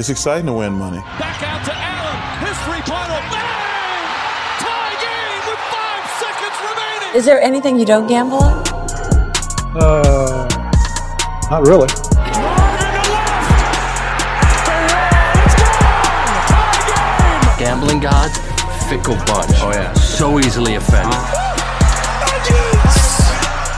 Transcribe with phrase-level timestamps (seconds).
[0.00, 0.96] It's exciting to win money.
[1.18, 2.48] Back out to Allen.
[2.48, 3.20] His three-pointer.
[3.28, 4.08] Bang!
[4.56, 7.16] Tie game with five seconds remaining.
[7.18, 8.64] Is there anything you don't gamble on?
[9.76, 10.48] Uh,
[11.50, 11.86] not really.
[17.58, 18.38] Gambling gods,
[18.88, 19.52] fickle bunch.
[19.60, 19.92] Oh yeah.
[19.92, 21.12] So easily offended.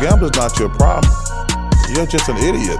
[0.00, 1.12] Gambling's not your problem.
[1.88, 2.78] You're just an idiot.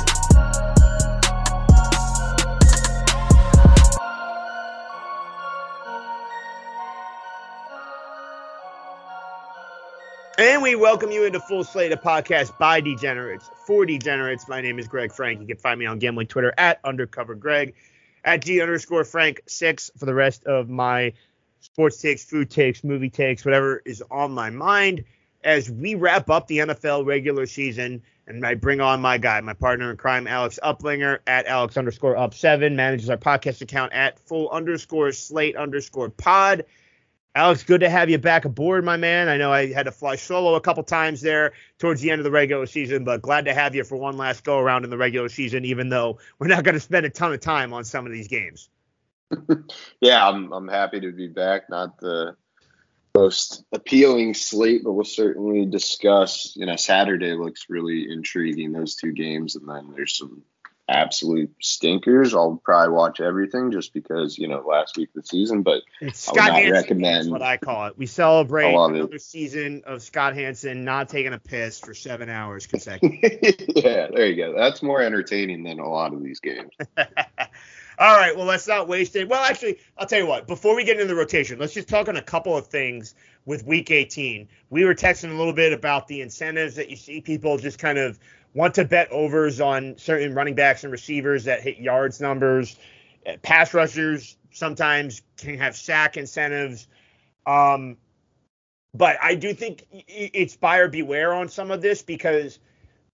[10.43, 14.49] And we welcome you into Full Slate, a podcast by Degenerates for Degenerates.
[14.49, 15.41] My name is Greg Frank.
[15.41, 17.75] You can find me on gambling Twitter at undercover Greg,
[18.25, 21.13] at G underscore Frank six for the rest of my
[21.61, 25.05] sports takes, food takes, movie takes, whatever is on my mind
[25.45, 28.03] as we wrap up the NFL regular season.
[28.27, 32.17] And I bring on my guy, my partner in crime, Alex Uplinger at Alex underscore
[32.17, 36.65] up seven, manages our podcast account at full underscore slate underscore pod.
[37.35, 39.29] Alex, good to have you back aboard, my man.
[39.29, 42.25] I know I had to fly solo a couple times there towards the end of
[42.25, 44.99] the regular season, but glad to have you for one last go around in the
[44.99, 48.05] regular season, even though we're not going to spend a ton of time on some
[48.05, 48.69] of these games.
[50.01, 51.71] yeah, I'm I'm happy to be back.
[51.71, 52.37] Not the
[53.15, 56.55] most appealing slate, but we'll certainly discuss.
[56.55, 58.73] You know, Saturday looks really intriguing.
[58.73, 60.43] Those two games, and then there's some
[60.89, 62.35] absolute stinkers.
[62.35, 66.29] I'll probably watch everything just because you know last week of the season, but It's
[66.29, 67.97] I would Scott not Hanson recommend- is what I call it.
[67.97, 68.99] We celebrate I love it.
[68.99, 73.69] another season of Scott Hanson not taking a piss for seven hours consecutive.
[73.77, 74.55] yeah, there you go.
[74.57, 76.71] That's more entertaining than a lot of these games.
[77.99, 79.29] All right, well, let's not waste it.
[79.29, 80.47] Well, actually, I'll tell you what.
[80.49, 83.15] Before we get into the rotation, let's just talk on a couple of things
[83.45, 84.49] with Week 18.
[84.71, 87.99] We were texting a little bit about the incentives that you see people just kind
[87.99, 88.19] of
[88.55, 92.77] want to bet overs on certain running backs and receivers that hit yards numbers.
[93.43, 96.87] Pass rushers sometimes can have sack incentives.
[97.47, 97.97] Um,
[98.95, 102.59] but I do think it's buyer beware on some of this because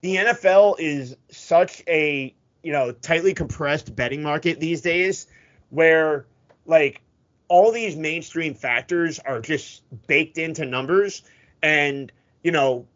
[0.02, 5.28] the NFL is such a you know tightly compressed betting market these days
[5.70, 6.26] where
[6.66, 7.02] like
[7.48, 11.24] all these mainstream factors are just baked into numbers
[11.62, 12.12] and
[12.44, 12.88] you know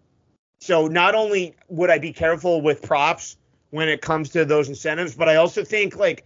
[0.62, 3.38] so not only would I be careful with props
[3.72, 6.26] when it comes to those incentives but I also think like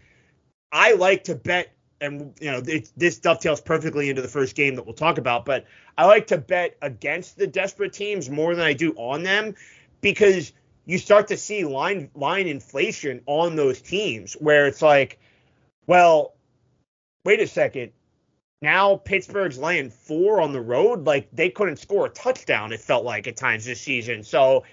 [0.72, 4.76] I like to bet and you know it, this dovetails perfectly into the first game
[4.76, 5.66] that we'll talk about but
[5.98, 9.56] I like to bet against the desperate teams more than I do on them
[10.02, 10.54] because
[10.86, 15.20] you start to see line line inflation on those teams where it's like,
[15.88, 16.36] well,
[17.26, 17.92] wait a second.
[18.66, 21.06] Now Pittsburgh's laying four on the road.
[21.06, 24.24] Like they couldn't score a touchdown, it felt like at times this season.
[24.24, 24.64] So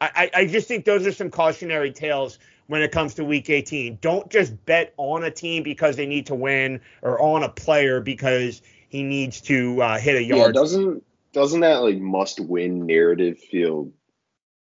[0.00, 3.98] I, I just think those are some cautionary tales when it comes to week 18.
[4.00, 8.00] Don't just bet on a team because they need to win or on a player
[8.00, 10.54] because he needs to uh, hit a yard.
[10.54, 13.92] Yeah, doesn't doesn't that like must win narrative feel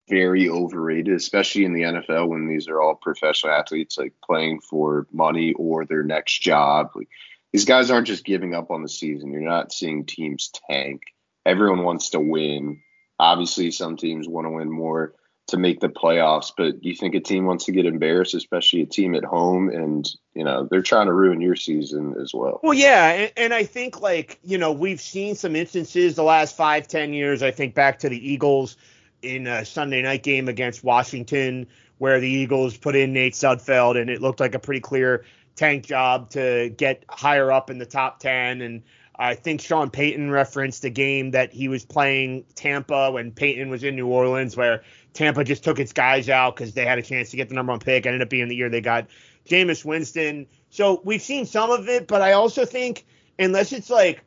[0.09, 5.07] very overrated, especially in the NFL when these are all professional athletes like playing for
[5.13, 6.93] money or their next job.
[6.95, 7.09] Like
[7.53, 9.33] these guys aren't just giving up on the season.
[9.33, 11.03] You're not seeing teams tank.
[11.47, 12.83] Everyone wants to win.
[13.19, 15.15] Obviously, some teams want to win more
[15.49, 18.83] to make the playoffs, but do you think a team wants to get embarrassed, especially
[18.83, 19.71] a team at home?
[19.71, 22.61] And, you know, they're trying to ruin your season as well.
[22.63, 26.55] Well, yeah, and, and I think like you know we've seen some instances the last
[26.55, 27.43] five, ten years.
[27.43, 28.77] I think back to the Eagles
[29.23, 31.67] in a Sunday night game against Washington,
[31.97, 35.25] where the Eagles put in Nate Sudfeld, and it looked like a pretty clear
[35.59, 38.63] tank job to get higher up in the top ten.
[38.63, 38.83] And
[39.19, 43.83] I think Sean Payton referenced a game that he was playing Tampa when Payton was
[43.83, 44.83] in New Orleans, where
[45.13, 47.73] Tampa just took its guys out because they had a chance to get the number
[47.73, 48.07] one pick.
[48.07, 49.09] Ended up being the year they got
[49.49, 50.47] Jameis Winston.
[50.71, 53.05] So we've seen some of it, but I also think
[53.39, 54.23] unless it's like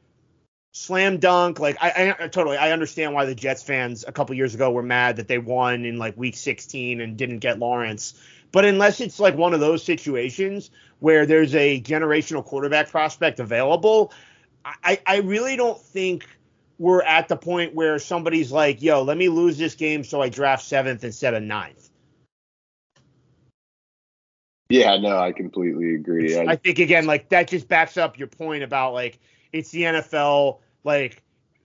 [0.73, 4.55] slam dunk, like I, I totally I understand why the Jets fans a couple years
[4.55, 8.13] ago were mad that they won in like week 16 and didn't get Lawrence.
[8.51, 10.71] But unless it's like one of those situations
[11.01, 14.13] where there's a generational quarterback prospect available,
[14.63, 16.27] I, I really don't think
[16.77, 20.29] we're at the point where somebody's like, yo, let me lose this game so I
[20.29, 21.89] draft seventh instead of ninth.
[24.69, 26.37] Yeah, no, I completely agree.
[26.37, 29.19] I, I think again, like that just backs up your point about like
[29.51, 31.23] it's the NFL, like,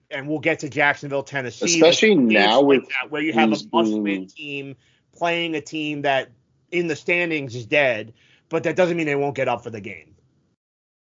[0.09, 3.33] and we'll get to Jacksonville, Tennessee, Especially like, now games like with that, where you
[3.33, 4.75] have a must-win team
[5.15, 6.31] playing a team that
[6.71, 8.13] in the standings is dead,
[8.49, 10.15] but that doesn't mean they won't get up for the game.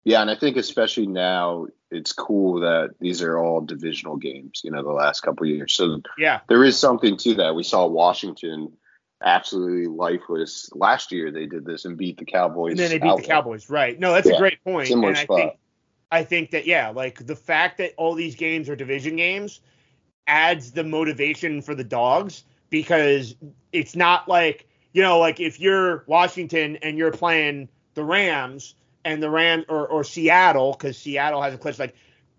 [0.04, 4.70] Yeah, and I think especially now it's cool that these are all divisional games, you
[4.70, 5.74] know, the last couple of years.
[5.74, 7.54] So Yeah, there is something to that.
[7.54, 8.72] We saw Washington
[9.22, 10.70] absolutely lifeless.
[10.74, 12.72] Last year they did this and beat the Cowboys.
[12.72, 13.26] And then they beat outright.
[13.26, 13.98] the Cowboys, right?
[13.98, 14.88] No, that's a great point.
[14.88, 15.52] similar and I think
[16.10, 19.60] I think that yeah, like the fact that all these games are division games
[20.26, 23.34] adds the motivation for the dogs because
[23.72, 29.22] it's not like you know, like if you're Washington and you're playing the Rams and
[29.22, 31.94] the Rams or, or Seattle because Seattle has a clinched like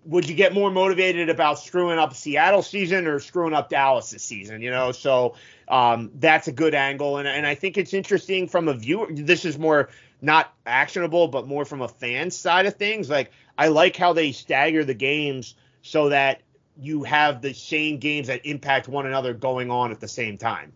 [0.05, 4.23] would you get more motivated about screwing up Seattle season or screwing up Dallas this
[4.23, 4.61] season?
[4.61, 5.35] You know, so
[5.67, 9.07] um, that's a good angle, and and I think it's interesting from a viewer.
[9.11, 9.89] This is more
[10.21, 13.09] not actionable, but more from a fan side of things.
[13.09, 16.41] Like I like how they stagger the games so that
[16.77, 20.71] you have the same games that impact one another going on at the same time.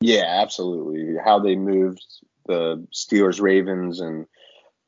[0.00, 1.16] Yeah, absolutely.
[1.22, 2.04] How they moved
[2.46, 4.26] the Steelers, Ravens, and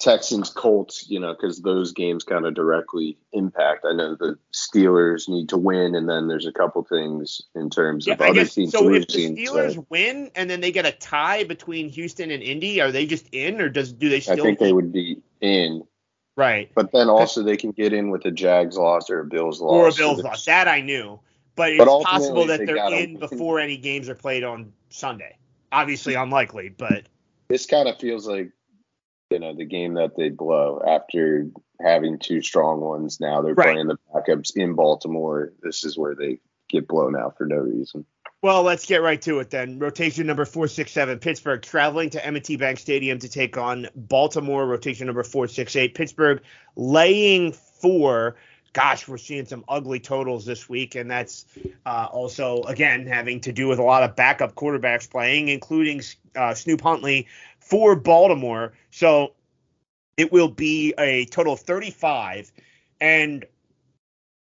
[0.01, 3.85] Texans, Colts, you know, because those games kind of directly impact.
[3.89, 8.07] I know the Steelers need to win, and then there's a couple things in terms
[8.07, 8.93] Yeah, of I other guess teams so.
[8.93, 9.29] If the.
[9.37, 13.07] Steelers so win and then they get a tie between Houston and Indy, are they
[13.07, 14.41] just in, or does do they still?
[14.41, 15.83] I think they would be in,
[16.37, 16.69] right.
[16.75, 19.73] but then also they can get in with a Jags loss or a Bills loss.
[19.73, 20.45] or a Bills there's- loss.
[20.47, 21.21] That I knew,
[21.57, 23.17] but it's But ultimately, possible that they they're in win.
[23.19, 25.37] before any games are played on Sunday.
[25.71, 27.05] Obviously unlikely, but
[27.49, 28.51] This kind of feels like
[29.31, 31.49] you know the game that they blow after
[31.81, 33.19] having two strong ones.
[33.21, 33.73] Now they're Right.
[33.73, 35.53] playing the backups in Baltimore.
[35.63, 36.39] This is where they
[36.69, 38.05] get blown out for no reason.
[38.43, 39.79] well, let's get right to it then.
[39.79, 44.67] Rotation number four six seven, Pittsburgh traveling to M&T Bank Stadium to take on Baltimore.
[44.67, 46.43] Rotation number four six eight, Pittsburgh
[46.77, 48.37] laying four.
[48.73, 51.45] Gosh, we're seeing some ugly totals this week, and that's
[51.85, 56.03] uh, also again having to do with a lot of backup quarterbacks playing, including
[56.35, 57.27] uh, Snoop Huntley
[57.61, 58.73] for Baltimore.
[58.91, 59.35] So
[60.17, 62.51] it will be a total of 35.
[63.01, 63.45] And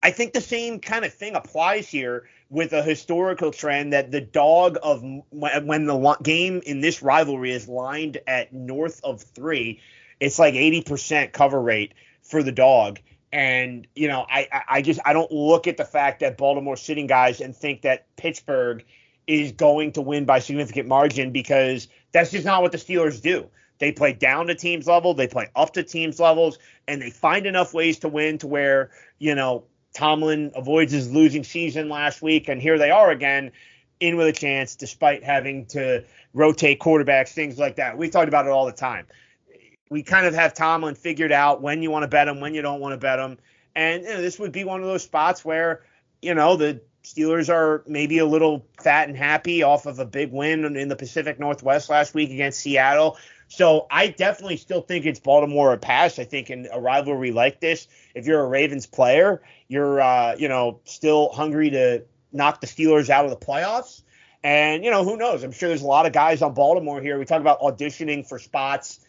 [0.02, 4.20] I think the same kind of thing applies here with a historical trend that the
[4.20, 9.80] dog of when the game in this rivalry is lined at north of three,
[10.20, 12.98] it's like 80% cover rate for the dog.
[13.32, 17.06] And you know, I I- just I don't look at the fact that Baltimore sitting
[17.06, 18.84] guys and think that Pittsburgh
[19.26, 23.48] is going to win by significant margin because that's just not what the Steelers do.
[23.78, 27.46] They play down to teams level, they play up to teams levels, and they find
[27.46, 29.64] enough ways to win to where, you know,
[29.94, 33.50] Tomlin avoids his losing season last week, and here they are again,
[34.00, 36.04] in with a chance, despite having to
[36.34, 37.96] rotate quarterbacks, things like that.
[37.98, 39.06] We talked about it all the time.
[39.92, 42.62] We kind of have Tomlin figured out when you want to bet him, when you
[42.62, 43.36] don't want to bet him,
[43.74, 45.82] and you know, this would be one of those spots where,
[46.22, 50.32] you know, the Steelers are maybe a little fat and happy off of a big
[50.32, 53.18] win in the Pacific Northwest last week against Seattle.
[53.48, 56.18] So I definitely still think it's Baltimore a pass.
[56.18, 60.48] I think in a rivalry like this, if you're a Ravens player, you're uh, you
[60.48, 64.02] know still hungry to knock the Steelers out of the playoffs.
[64.42, 65.42] And you know who knows?
[65.42, 67.18] I'm sure there's a lot of guys on Baltimore here.
[67.18, 69.00] We talk about auditioning for spots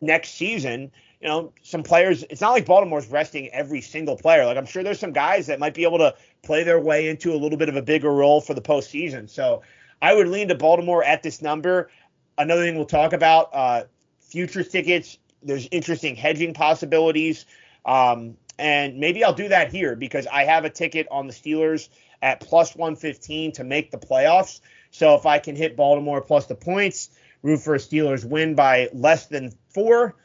[0.00, 0.90] next season.
[1.20, 2.24] You know, some players.
[2.30, 4.46] It's not like Baltimore's resting every single player.
[4.46, 7.32] Like I'm sure there's some guys that might be able to play their way into
[7.32, 9.28] a little bit of a bigger role for the postseason.
[9.28, 9.62] So
[10.00, 11.90] I would lean to Baltimore at this number.
[12.38, 13.84] Another thing we'll talk about: uh,
[14.20, 15.18] futures tickets.
[15.42, 17.44] There's interesting hedging possibilities.
[17.84, 21.88] Um, and maybe I'll do that here because I have a ticket on the Steelers
[22.22, 24.60] at plus 115 to make the playoffs.
[24.90, 27.10] So if I can hit Baltimore plus the points,
[27.42, 30.16] root for a Steelers win by less than four,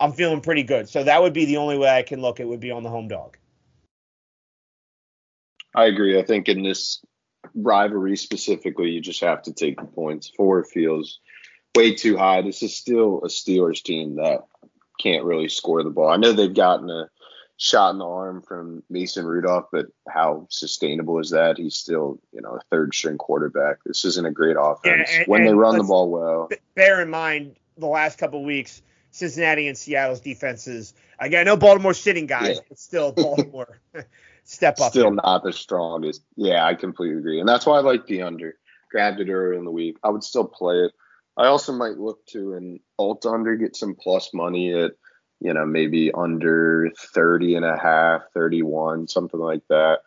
[0.00, 0.88] I'm feeling pretty good.
[0.88, 2.40] So that would be the only way I can look.
[2.40, 3.36] It would be on the home dog.
[5.74, 6.18] I agree.
[6.18, 7.04] I think in this
[7.54, 10.30] rivalry specifically, you just have to take the points.
[10.36, 11.20] Four feels
[11.74, 12.42] way too high.
[12.42, 14.40] This is still a Steelers team that
[14.98, 16.08] can't really score the ball.
[16.08, 17.08] I know they've gotten a
[17.58, 21.58] shot in the arm from Mason Rudolph, but how sustainable is that?
[21.58, 23.78] He's still, you know, a third string quarterback.
[23.84, 25.10] This isn't a great offense.
[25.12, 28.80] and- when they run the ball well, bear in mind the last couple of weeks,
[29.10, 30.94] Cincinnati and Seattle's defenses.
[31.18, 32.62] Again, I know Baltimore's sitting guys, Yeah.
[32.68, 33.80] but still Baltimore
[34.44, 34.90] step up.
[34.92, 35.14] still here.
[35.14, 36.22] not the strongest.
[36.36, 37.40] Yeah, I completely agree.
[37.40, 38.56] And that's why I like the under.
[38.90, 39.96] Grabbed it earlier in the week.
[40.04, 40.92] I would still play it.
[41.36, 44.92] I also might look to an alt under, get some plus money at,
[45.40, 50.00] you know, maybe under 30 and a half, 31, something like that.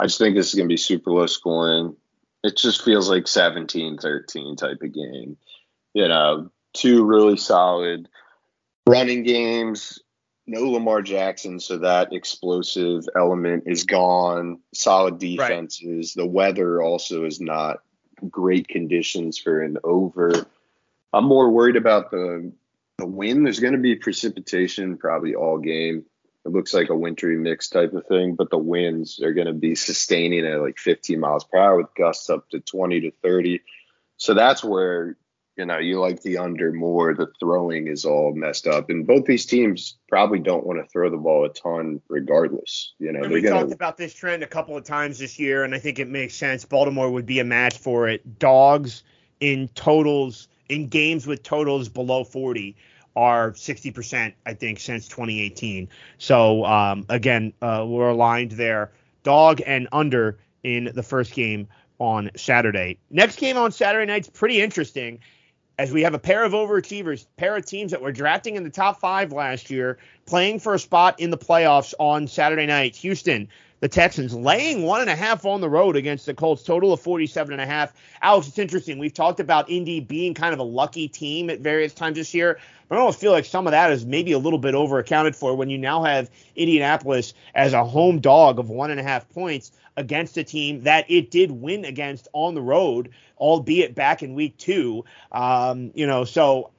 [0.00, 1.96] I just think this is going to be super low scoring.
[2.42, 5.36] It just feels like 17 13 type of game.
[5.94, 8.08] You know, two really solid
[8.86, 10.00] running games,
[10.46, 14.60] no Lamar Jackson, so that explosive element is gone.
[14.74, 16.14] Solid defenses.
[16.14, 17.78] The weather also is not
[18.28, 20.46] great conditions for an over.
[21.12, 22.52] I'm more worried about the
[22.98, 23.44] the wind.
[23.44, 26.04] There's going to be precipitation probably all game.
[26.44, 29.54] It looks like a wintry mix type of thing, but the winds are going to
[29.54, 33.62] be sustaining at like 15 miles per hour with gusts up to 20 to 30.
[34.18, 35.16] So that's where
[35.56, 37.14] you know you like the under more.
[37.14, 41.08] The throwing is all messed up, and both these teams probably don't want to throw
[41.10, 42.92] the ball a ton, regardless.
[42.98, 45.74] You know, we going talked about this trend a couple of times this year, and
[45.74, 46.64] I think it makes sense.
[46.64, 48.38] Baltimore would be a match for it.
[48.38, 49.02] Dogs
[49.40, 52.76] in totals in games with totals below 40
[53.16, 55.88] are 60%, I think, since 2018.
[56.18, 58.92] So um, again, uh, we're aligned there.
[59.22, 61.68] Dog and under in the first game
[61.98, 62.98] on Saturday.
[63.10, 65.20] Next game on Saturday night's pretty interesting
[65.78, 68.70] as we have a pair of overachievers, pair of teams that were drafting in the
[68.70, 72.94] top five last year, playing for a spot in the playoffs on Saturday night.
[72.96, 73.48] Houston,
[73.84, 77.00] the Texans, laying one and a half on the road against the Colts, total of
[77.00, 77.92] 47 and a half.
[78.22, 78.98] Alex, it's interesting.
[78.98, 82.58] We've talked about Indy being kind of a lucky team at various times this year,
[82.88, 85.36] but I almost feel like some of that is maybe a little bit over accounted
[85.36, 89.28] for when you now have Indianapolis as a home dog of one and a half
[89.28, 94.32] points against a team that it did win against on the road, albeit back in
[94.32, 95.04] week two.
[95.30, 96.70] Um, you know, so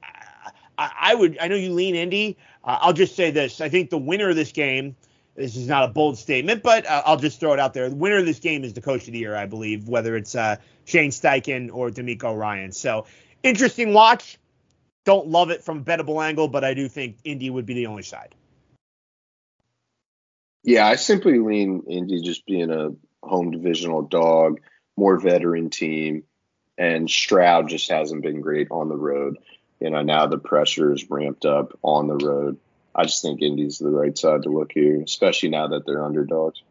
[0.76, 2.36] I, I would, I know you lean Indy.
[2.64, 3.60] Uh, I'll just say this.
[3.60, 4.96] I think the winner of this game,
[5.36, 7.88] this is not a bold statement, but uh, I'll just throw it out there.
[7.88, 10.34] The winner of this game is the coach of the year, I believe, whether it's
[10.34, 12.72] uh, Shane Steichen or DeMeco Ryan.
[12.72, 13.06] So
[13.42, 14.38] interesting watch.
[15.04, 17.86] Don't love it from a bettable angle, but I do think Indy would be the
[17.86, 18.34] only side.
[20.64, 22.90] Yeah, I simply lean Indy just being a
[23.22, 24.60] home divisional dog,
[24.96, 26.24] more veteran team,
[26.76, 29.36] and Stroud just hasn't been great on the road.
[29.80, 32.58] You know, now the pressure is ramped up on the road.
[32.96, 36.62] I just think Indy's the right side to look here, especially now that they're underdogs.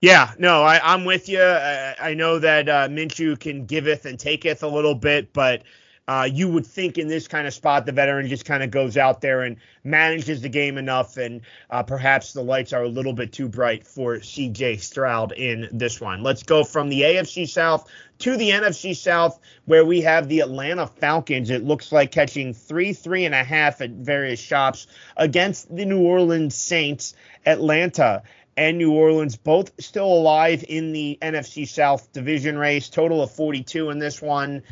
[0.00, 1.42] Yeah, no, I, I'm with you.
[1.42, 5.62] I, I know that uh, Minshew can giveth and taketh a little bit, but
[6.08, 8.96] uh, you would think in this kind of spot the veteran just kind of goes
[8.96, 13.12] out there and manages the game enough, and uh, perhaps the lights are a little
[13.12, 14.76] bit too bright for C.J.
[14.76, 16.22] Stroud in this one.
[16.22, 20.86] Let's go from the AFC South to the NFC South, where we have the Atlanta
[20.86, 21.50] Falcons.
[21.50, 24.86] It looks like catching three, three and a half at various shops
[25.16, 27.14] against the New Orleans Saints.
[27.44, 28.22] Atlanta
[28.56, 32.88] and New Orleans both still alive in the NFC South division race.
[32.88, 34.62] Total of 42 in this one.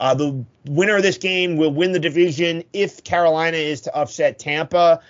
[0.00, 4.38] Uh, the winner of this game will win the division if Carolina is to upset
[4.38, 5.00] Tampa.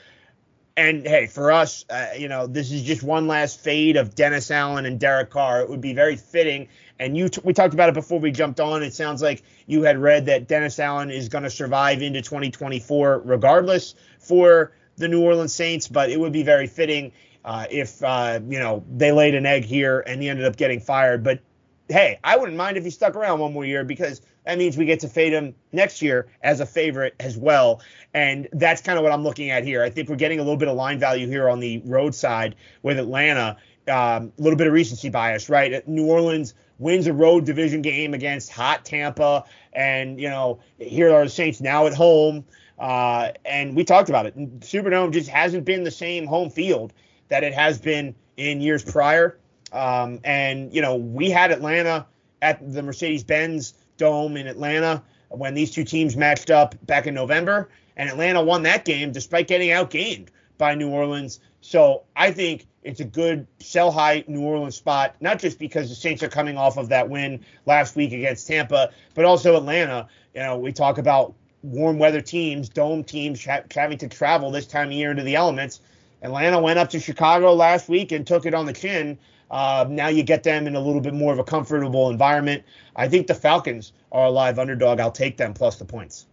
[0.77, 4.51] And hey, for us, uh, you know, this is just one last fade of Dennis
[4.51, 5.61] Allen and Derek Carr.
[5.61, 6.69] It would be very fitting.
[6.99, 8.83] And you, t- we talked about it before we jumped on.
[8.83, 13.23] It sounds like you had read that Dennis Allen is going to survive into 2024,
[13.25, 15.87] regardless for the New Orleans Saints.
[15.87, 17.13] But it would be very fitting
[17.45, 20.81] uh, if uh, you know they laid an egg here and he ended up getting
[20.81, 21.23] fired.
[21.23, 21.41] But
[21.89, 24.85] hey, I wouldn't mind if he stuck around one more year because that means we
[24.85, 27.83] get to fade him next year as a favorite as well.
[28.15, 29.83] And that's kind of what I'm looking at here.
[29.83, 32.57] I think we're getting a little bit of line value here on the road side
[32.83, 33.57] with Atlanta.
[33.89, 35.87] Um, a little bit of recency bias, right?
[35.87, 41.25] New Orleans wins a road division game against hot Tampa, and you know here are
[41.25, 42.45] the Saints now at home.
[42.79, 44.61] Uh, and we talked about it.
[44.61, 46.95] Superdome just hasn't been the same home field
[47.29, 49.39] that it has been in years prior.
[49.73, 52.07] Um, and you know we had Atlanta
[52.43, 57.69] at the Mercedes-Benz Dome in Atlanta when these two teams matched up back in November,
[57.99, 61.39] and Atlanta won that game despite getting outgained by New Orleans.
[61.61, 65.95] So I think it's a good sell high New Orleans spot, not just because the
[65.95, 70.09] Saints are coming off of that win last week against Tampa, but also Atlanta.
[70.35, 74.67] You know, we talk about warm weather teams, dome teams ha- having to travel this
[74.67, 75.81] time of year into the elements.
[76.23, 79.19] Atlanta went up to Chicago last week and took it on the chin.
[79.51, 82.63] Uh, now you get them in a little bit more of a comfortable environment.
[82.95, 85.01] I think the Falcons are a live underdog.
[85.01, 86.27] I'll take them plus the points.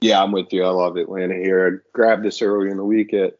[0.00, 0.64] Yeah, I'm with you.
[0.64, 1.66] I love Atlanta here.
[1.66, 3.38] I grabbed this early in the week at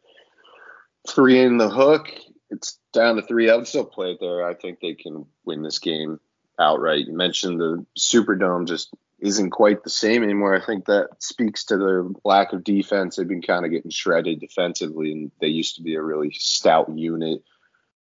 [1.07, 2.09] three in the hook.
[2.49, 3.49] It's down to three.
[3.49, 4.45] I would still play it there.
[4.45, 6.19] I think they can win this game
[6.59, 7.07] outright.
[7.07, 10.55] You mentioned the Superdome just isn't quite the same anymore.
[10.55, 13.15] I think that speaks to their lack of defense.
[13.15, 16.89] They've been kind of getting shredded defensively, and they used to be a really stout
[16.89, 17.43] unit.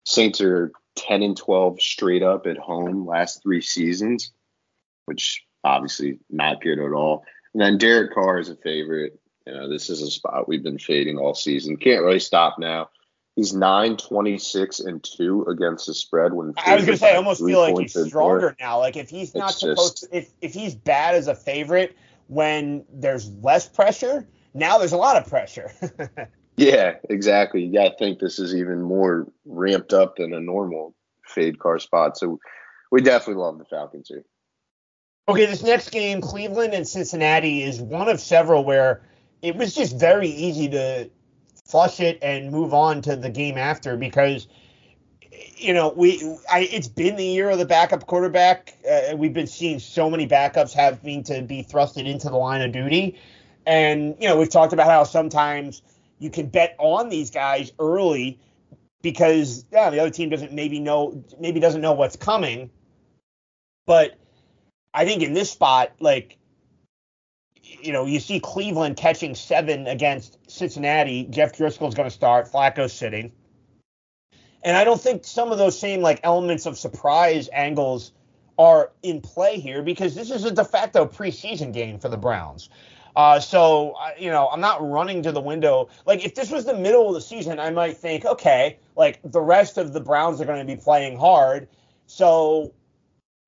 [0.04, 4.32] Saints are 10 and 12 straight up at home last three seasons,
[5.06, 7.24] which obviously not good at all.
[7.52, 9.18] And then Derek Carr is a favorite.
[9.46, 11.76] You know, this is a spot we've been fading all season.
[11.76, 12.90] Can't really stop now.
[13.38, 17.40] He's 9, 26, and 2 against the spread when I was gonna say I almost
[17.40, 18.80] feel like he's stronger now.
[18.80, 22.84] Like if he's not supposed just- to if, if he's bad as a favorite when
[22.92, 25.70] there's less pressure, now there's a lot of pressure.
[26.56, 27.62] Yeah, exactly.
[27.62, 30.92] You got to think this is even more ramped up than a normal
[31.24, 32.18] fade Carr spot.
[32.18, 32.40] So
[32.90, 34.24] we definitely love the Falcons here.
[35.28, 39.02] Okay, this next game, Cleveland and Cincinnati, is one of several where
[39.40, 41.08] it was just very easy to
[41.68, 44.48] flush it and move on to the game after because
[45.56, 46.20] you know we
[46.50, 48.74] I, it's been the year of the backup quarterback.
[48.90, 52.72] Uh, we've been seeing so many backups having to be thrusted into the line of
[52.72, 53.20] duty,
[53.66, 55.82] and you know we've talked about how sometimes
[56.18, 58.38] you can bet on these guys early
[59.02, 62.70] because yeah the other team doesn't maybe know maybe doesn't know what's coming,
[63.86, 64.18] but
[64.94, 66.38] I think in this spot like
[67.80, 71.24] you know, you see Cleveland catching seven against Cincinnati.
[71.24, 72.50] Jeff Driskel's going to start.
[72.50, 73.32] Flacco's sitting.
[74.62, 78.12] And I don't think some of those same like elements of surprise angles
[78.58, 82.68] are in play here because this is a de facto preseason game for the Browns.
[83.14, 85.88] Uh, so you know, I'm not running to the window.
[86.06, 89.40] Like if this was the middle of the season, I might think, okay, like the
[89.40, 91.68] rest of the Browns are going to be playing hard,
[92.06, 92.72] so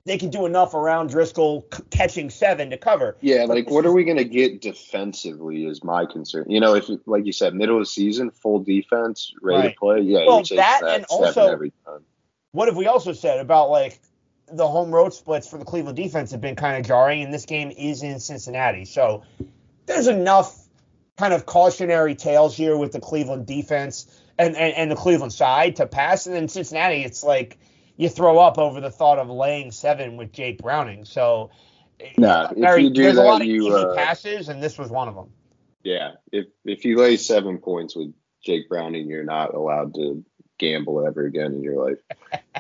[0.07, 3.17] they can do enough around Driskel c- catching seven to cover.
[3.21, 6.47] Yeah, like what are we going to get defensively is my concern.
[6.49, 9.75] You know, if like you said, middle of the season, full defense, ready Right.
[9.75, 10.01] to play.
[10.01, 12.01] Yeah, Well, that that and seven also- every time.
[12.53, 14.01] what have we also said about like
[14.53, 17.47] the home road splits for the Cleveland defense have been kind of jarring, and this
[17.47, 18.85] game is in Cincinnati.
[18.85, 19.23] So
[19.87, 20.57] there's enough
[21.17, 24.07] kind of cautionary tales here with the Cleveland defense
[24.39, 26.27] and, and, and the Cleveland side to pass.
[26.27, 27.59] And then Cincinnati, it's like
[28.01, 31.05] you throw up over the thought of laying seven with Jake Browning.
[31.05, 31.51] So
[32.17, 34.79] Nah, if very, you do there's a lot of you, easy uh, passes, and this
[34.79, 35.31] was one of them.
[35.83, 40.25] Yeah, if if you lay seven points with Jake Browning, you're not allowed to
[40.59, 41.99] gamble ever again in your life.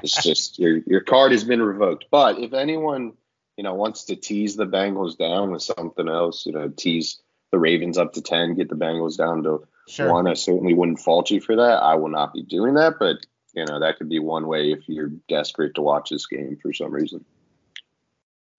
[0.02, 2.06] It's just your your card has been revoked.
[2.10, 3.14] But if anyone
[3.56, 7.18] you know wants to tease the Bengals down with something else, you know, tease
[7.50, 10.12] the Ravens up to ten, get the Bengals down to Sure.
[10.12, 11.82] one, I certainly wouldn't fault you for that.
[11.82, 14.88] I will not be doing that, but you know that could be one way if
[14.88, 17.24] you're desperate to watch this game for some reason.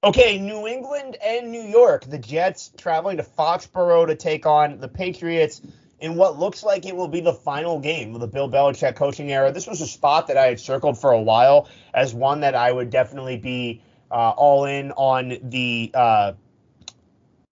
[0.04, 2.06] Okay, New England and New York.
[2.06, 5.62] The Jets traveling to Foxborough to take on the Patriots
[6.00, 9.32] in what looks like it will be the final game of the Bill Belichick coaching
[9.32, 9.52] era.
[9.52, 12.72] This was a spot that I had circled for a while as one that I
[12.72, 16.34] would definitely be uh, all in on the uh,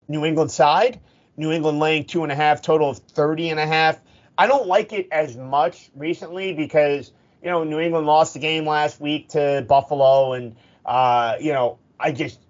[0.07, 1.01] New England side.
[1.37, 3.99] New England laying two and a half, total of 30 and a half.
[4.37, 7.12] I don't like it as much recently because,
[7.44, 11.78] you know, New England lost the game last week to Buffalo and, uh, you know,
[12.00, 12.40] I just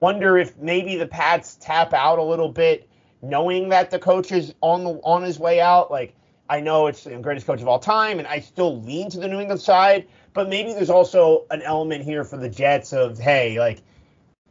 [0.00, 2.88] wonder if maybe the Pats tap out a little bit,
[3.22, 5.90] knowing that the coach is on the on his way out.
[5.90, 6.14] Like
[6.48, 9.28] I know it's the greatest coach of all time, and I still lean to the
[9.28, 13.58] New England side, but maybe there's also an element here for the Jets of hey,
[13.58, 13.82] like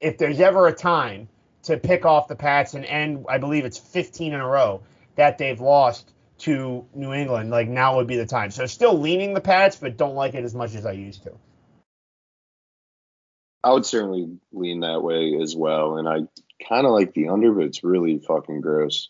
[0.01, 1.29] if there's ever a time
[1.63, 4.81] to pick off the Pats and end, I believe it's 15 in a row
[5.15, 8.51] that they've lost to New England, like now would be the time.
[8.51, 11.33] So still leaning the Pats, but don't like it as much as I used to.
[13.63, 16.19] I would certainly lean that way as well, and I
[16.67, 19.09] kind of like the under, but it's really fucking gross.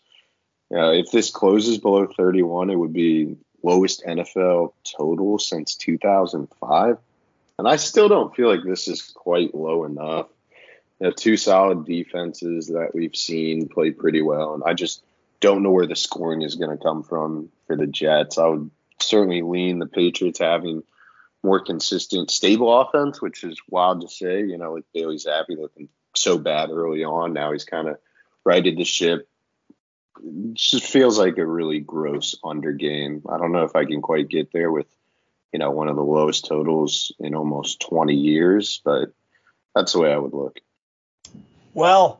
[0.71, 6.97] Yeah, if this closes below 31, it would be lowest NFL total since 2005,
[7.59, 10.27] and I still don't feel like this is quite low enough.
[10.99, 15.03] You know, two solid defenses that we've seen play pretty well, and I just
[15.39, 18.37] don't know where the scoring is going to come from for the Jets.
[18.37, 20.83] I would certainly lean the Patriots having
[21.43, 24.41] more consistent, stable offense, which is wild to say.
[24.41, 27.97] You know, with Bailey Zappe looking so bad early on, now he's kind of
[28.43, 29.27] righted the ship.
[30.23, 33.21] It just feels like a really gross under game.
[33.29, 34.87] I don't know if I can quite get there with,
[35.53, 39.11] you know, one of the lowest totals in almost 20 years, but
[39.75, 40.57] that's the way I would look.
[41.75, 42.19] Well,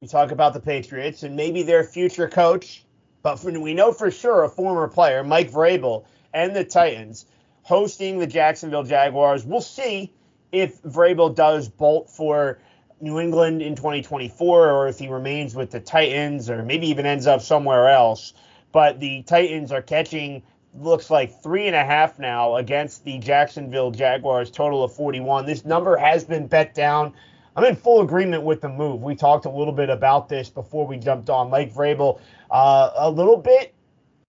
[0.00, 2.84] you talk about the Patriots and maybe their future coach,
[3.22, 7.26] but for, we know for sure a former player, Mike Vrabel, and the Titans
[7.60, 9.44] hosting the Jacksonville Jaguars.
[9.44, 10.10] We'll see
[10.52, 12.60] if Vrabel does bolt for
[13.02, 17.26] New England in 2024 or if he remains with the Titans or maybe even ends
[17.26, 18.32] up somewhere else.
[18.72, 23.90] But the Titans are catching looks like three and a half now against the Jacksonville
[23.90, 25.44] Jaguars, total of 41.
[25.44, 27.12] This number has been bet down.
[27.56, 29.02] I'm in full agreement with the move.
[29.02, 31.50] We talked a little bit about this before we jumped on.
[31.50, 33.74] Mike Vrabel, uh, a little bit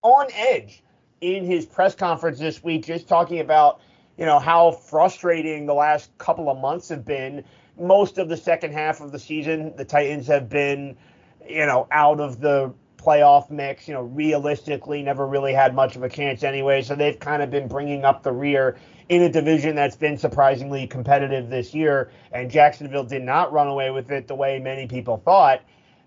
[0.02, 0.82] on edge
[1.20, 3.80] in his press conference this week, just talking about
[4.18, 7.44] you know how frustrating the last couple of months have been.
[7.78, 10.96] Most of the second half of the season, the Titans have been,
[11.48, 13.88] you know, out of the playoff mix.
[13.88, 16.82] You know, realistically, never really had much of a chance anyway.
[16.82, 20.86] So they've kind of been bringing up the rear in a division that's been surprisingly
[20.86, 22.10] competitive this year.
[22.32, 25.62] And Jacksonville did not run away with it the way many people thought.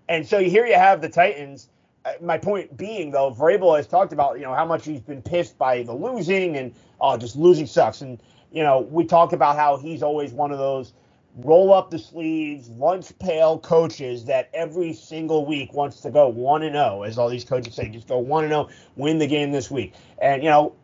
[0.08, 1.68] And so here you have the Titans.
[2.04, 5.22] Uh, My point being, though, Vrabel has talked about you know how much he's been
[5.22, 8.00] pissed by the losing and oh, just losing sucks.
[8.00, 8.20] And
[8.52, 10.92] you know we talk about how he's always one of those
[11.36, 16.62] roll up the sleeves, lunch pail coaches that every single week wants to go 1
[16.62, 19.52] and 0, as all these coaches say, just go 1 and 0, win the game
[19.52, 19.94] this week.
[20.20, 20.74] And, you know,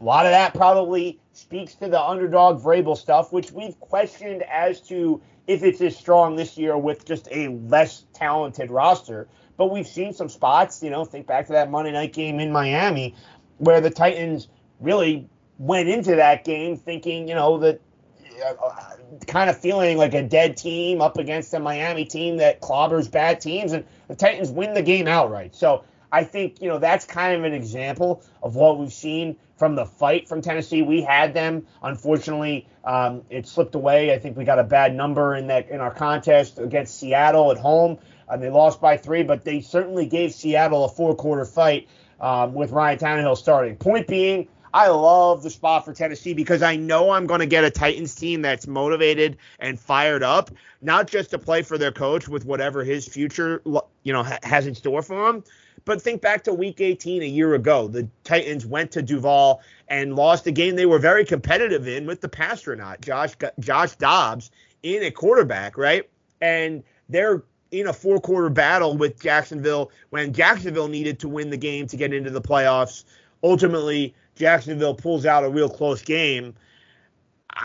[0.00, 4.80] a lot of that probably speaks to the underdog Vrabel stuff, which we've questioned as
[4.82, 9.28] to if it's as strong this year with just a less talented roster.
[9.56, 12.50] But we've seen some spots, you know, think back to that Monday night game in
[12.50, 13.14] Miami
[13.58, 14.48] where the Titans
[14.80, 15.28] really
[15.58, 17.80] went into that game thinking, you know, that
[19.26, 23.40] kind of feeling like a dead team up against a Miami team that clobbers bad
[23.40, 25.54] teams, and the Titans win the game outright.
[25.54, 29.74] So I think you know that's kind of an example of what we've seen from
[29.74, 30.82] the fight from Tennessee.
[30.82, 34.12] We had them, unfortunately, um, it slipped away.
[34.12, 37.58] I think we got a bad number in that in our contest against Seattle at
[37.58, 37.98] home,
[38.28, 39.22] and they lost by three.
[39.22, 41.88] But they certainly gave Seattle a four-quarter fight
[42.20, 43.76] um, with Ryan Tannehill starting.
[43.76, 47.64] Point being, I love the spot for Tennessee because I know I'm going to get
[47.64, 52.28] a Titans team that's motivated and fired up, not just to play for their coach
[52.28, 53.62] with whatever his future,
[54.02, 55.44] you know, ha- has in store for him.
[55.84, 57.88] But think back to Week 18 a year ago.
[57.88, 62.20] The Titans went to Duval and lost a game they were very competitive in with
[62.20, 64.50] the Passtronaut, Josh Josh Dobbs,
[64.82, 66.08] in a quarterback, right?
[66.40, 71.56] And they're in a four quarter battle with Jacksonville when Jacksonville needed to win the
[71.56, 73.04] game to get into the playoffs.
[73.42, 76.54] Ultimately, Jacksonville pulls out a real close game.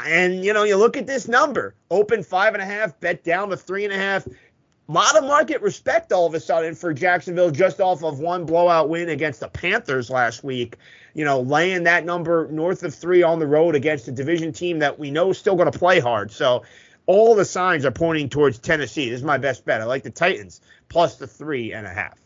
[0.06, 3.50] And, you know, you look at this number open five and a half, bet down
[3.50, 4.28] to three and a half.
[4.28, 8.46] A lot of market respect all of a sudden for Jacksonville just off of one
[8.46, 10.76] blowout win against the Panthers last week.
[11.14, 14.80] You know, laying that number north of three on the road against a division team
[14.80, 16.30] that we know is still going to play hard.
[16.30, 16.64] So
[17.06, 19.10] all the signs are pointing towards Tennessee.
[19.10, 19.80] This is my best bet.
[19.80, 20.60] I like the Titans
[20.90, 22.20] plus the three and a half.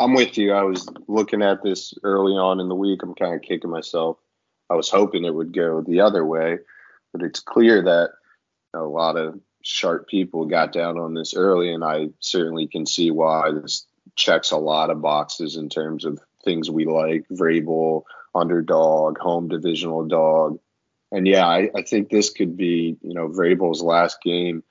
[0.00, 0.54] I'm with you.
[0.54, 3.02] I was looking at this early on in the week.
[3.02, 4.16] I'm kind of kicking myself.
[4.70, 6.58] I was hoping it would go the other way,
[7.12, 8.12] but it's clear that
[8.72, 13.10] a lot of sharp people got down on this early, and I certainly can see
[13.10, 13.86] why this
[14.16, 20.06] checks a lot of boxes in terms of things we like Vrabel, underdog, home divisional
[20.06, 20.58] dog.
[21.12, 24.62] And yeah, I, I think this could be, you know, Vrabel's last game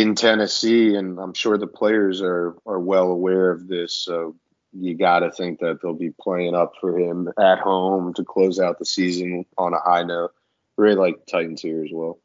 [0.00, 3.94] in Tennessee, and I'm sure the players are are well aware of this.
[3.94, 4.36] So
[4.72, 8.58] you got to think that they'll be playing up for him at home to close
[8.58, 10.32] out the season on a high note.
[10.76, 12.18] Really like Titans here as well.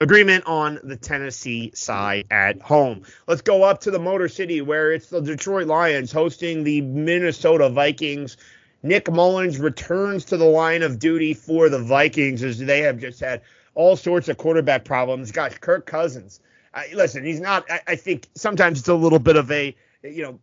[0.00, 3.02] Agreement on the Tennessee side at home.
[3.28, 7.68] Let's go up to the Motor City where it's the Detroit Lions hosting the Minnesota
[7.68, 8.38] Vikings.
[8.82, 13.20] Nick Mullens returns to the line of duty for the Vikings as they have just
[13.20, 13.42] had
[13.74, 15.32] all sorts of quarterback problems.
[15.32, 16.40] Gosh, Kirk Cousins.
[16.74, 17.70] I, listen, he's not.
[17.70, 20.40] I, I, think sometimes it's a little bit of a, you know,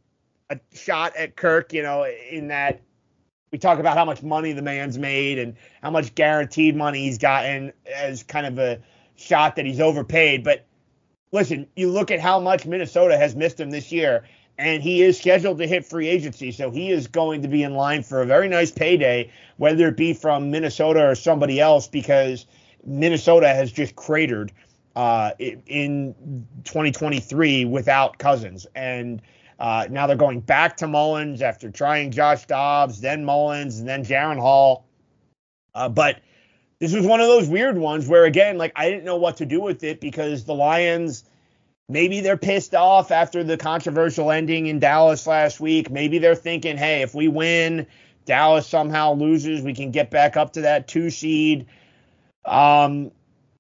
[0.49, 1.73] a shot at Kirk.
[1.73, 2.81] You know, in that
[3.51, 7.17] we talk about how much money the man's made and how much guaranteed money he's
[7.17, 8.79] gotten as kind of a
[9.15, 10.43] shot that he's overpaid.
[10.43, 10.65] But
[11.31, 14.23] listen, you look at how much Minnesota has missed him this year,
[14.57, 17.73] and he is scheduled to hit free agency, so he is going to be in
[17.73, 22.45] line for a very nice payday, whether it be from Minnesota or somebody else, because
[22.85, 24.51] Minnesota has just cratered
[24.95, 26.15] uh, in
[26.63, 29.21] 2023 without Cousins, and
[29.59, 34.03] uh, now they're going back to Mullens after trying Josh Dobbs, then Mullens, and then
[34.05, 34.85] Jaren Hall.
[35.75, 36.21] Uh, but
[36.79, 39.45] this was one of those weird ones where, again, like I didn't know what to
[39.45, 41.25] do with it because the Lions
[41.89, 45.91] maybe they're pissed off after the controversial ending in Dallas last week.
[45.91, 47.85] Maybe they're thinking, hey, if we win,
[48.25, 51.65] Dallas somehow loses, we can get back up to that two seed.
[52.45, 53.11] Um,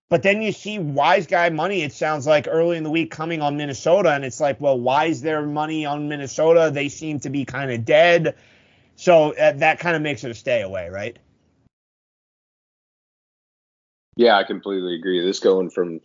[0.09, 3.41] but then you see wise guy money, it sounds like early in the week coming
[3.41, 4.11] on Minnesota.
[4.11, 6.71] And it's like, well, why is there money on Minnesota?
[6.73, 8.35] They seem to be kind of dead.
[8.95, 11.17] So uh, that kind of makes it a stay away, right?
[14.15, 15.23] Yeah, I completely agree.
[15.23, 16.01] This going from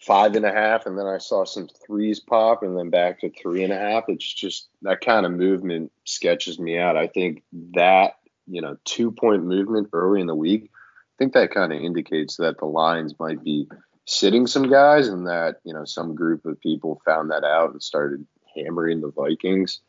[0.00, 3.30] five and a half, and then I saw some threes pop, and then back to
[3.30, 4.04] three and a half.
[4.08, 6.96] It's just that kind of movement sketches me out.
[6.96, 8.14] I think that,
[8.48, 10.70] you know, two point movement early in the week
[11.22, 13.68] think that kind of indicates that the Lions might be
[14.06, 17.80] sitting some guys and that, you know, some group of people found that out and
[17.80, 19.80] started hammering the Vikings.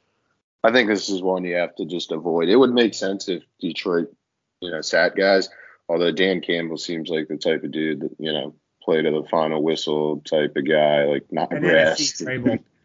[0.63, 2.49] I think this is one you have to just avoid.
[2.49, 4.13] It would make sense if Detroit,
[4.59, 5.49] you know, sat guys,
[5.89, 9.27] although Dan Campbell seems like the type of dude that, you know, play to the
[9.31, 12.21] final whistle type of guy, like not and rest.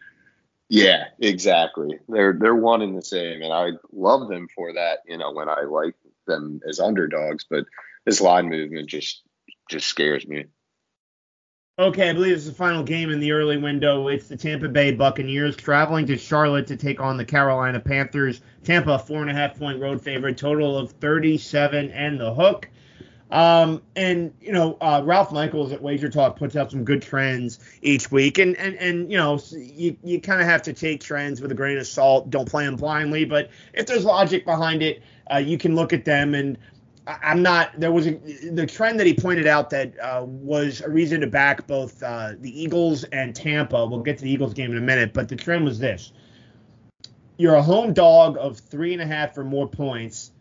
[0.71, 1.99] yeah, exactly.
[2.09, 5.01] They're they're one and the same, and I love them for that.
[5.07, 5.95] You know, when I like
[6.27, 7.65] them as underdogs, but
[8.09, 9.23] this line movement just
[9.69, 10.47] just scares me.
[11.79, 14.09] Okay, I believe it's the final game in the early window.
[14.09, 18.41] It's the Tampa Bay Buccaneers traveling to Charlotte to take on the Carolina Panthers.
[18.65, 22.69] Tampa, four and a half point road favorite, total of 37 and the hook.
[23.31, 27.61] Um, and you know, uh, Ralph Michaels at Wager Talk puts out some good trends
[27.83, 31.43] each week, and and and you know, you you kind of have to take trends
[31.43, 32.31] with a grain of salt.
[32.31, 36.07] Don't play them blindly, but if there's logic behind it, uh, you can look at
[36.07, 36.35] them.
[36.35, 36.57] And
[37.09, 37.79] I'm not.
[37.81, 38.15] There was a,
[38.53, 42.35] the trend that he pointed out that uh, was a reason to back both uh,
[42.39, 43.87] the Eagles and Tampa.
[43.87, 46.13] We'll get to the Eagles game in a minute, but the trend was this:
[47.39, 50.33] you're a home dog of three and a half or more points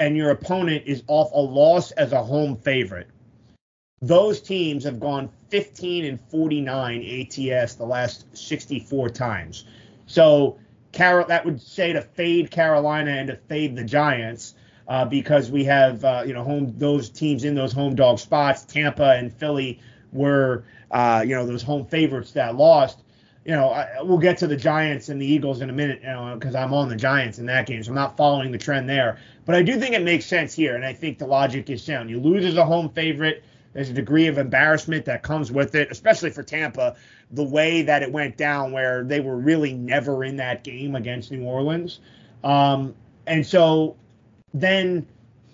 [0.00, 3.06] and your opponent is off a loss as a home favorite.
[4.00, 9.66] Those teams have gone 15 and 49 ATS the last 64 times.
[10.06, 10.58] So
[10.92, 14.54] Carol, that would say to fade Carolina and to fade the Giants
[14.90, 18.64] uh, because we have uh, you know home those teams in those home dog spots.
[18.66, 19.80] Tampa and Philly
[20.12, 23.02] were uh, you know those home favorites that lost
[23.44, 26.08] you know, I, we'll get to the Giants and the Eagles in a minute, you
[26.08, 28.88] know, because I'm on the Giants in that game, so I'm not following the trend
[28.88, 29.18] there.
[29.46, 32.10] But I do think it makes sense here, and I think the logic is sound.
[32.10, 33.42] You lose as a home favorite.
[33.72, 36.96] There's a degree of embarrassment that comes with it, especially for Tampa,
[37.30, 41.30] the way that it went down, where they were really never in that game against
[41.30, 42.00] New Orleans.
[42.44, 42.94] Um,
[43.26, 43.96] and so
[44.54, 45.06] then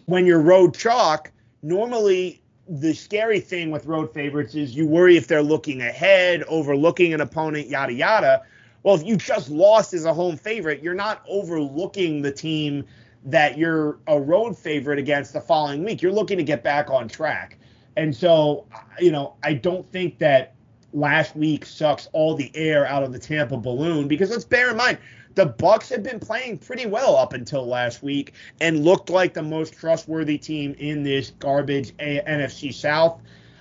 [0.06, 1.30] when you're road chalk,
[1.62, 7.14] normally the scary thing with road favorites is you worry if they're looking ahead, overlooking
[7.14, 8.42] an opponent, yada yada.
[8.82, 12.84] Well, if you just lost as a home favorite, you're not overlooking the team
[13.24, 16.00] that you're a road favorite against the following week.
[16.00, 17.58] You're looking to get back on track.
[17.96, 18.66] And so,
[19.00, 20.54] you know, I don't think that
[20.92, 24.76] last week sucks all the air out of the Tampa balloon because let's bear in
[24.76, 24.98] mind
[25.36, 29.42] the Bucs have been playing pretty well up until last week and looked like the
[29.42, 33.20] most trustworthy team in this garbage A- NFC South.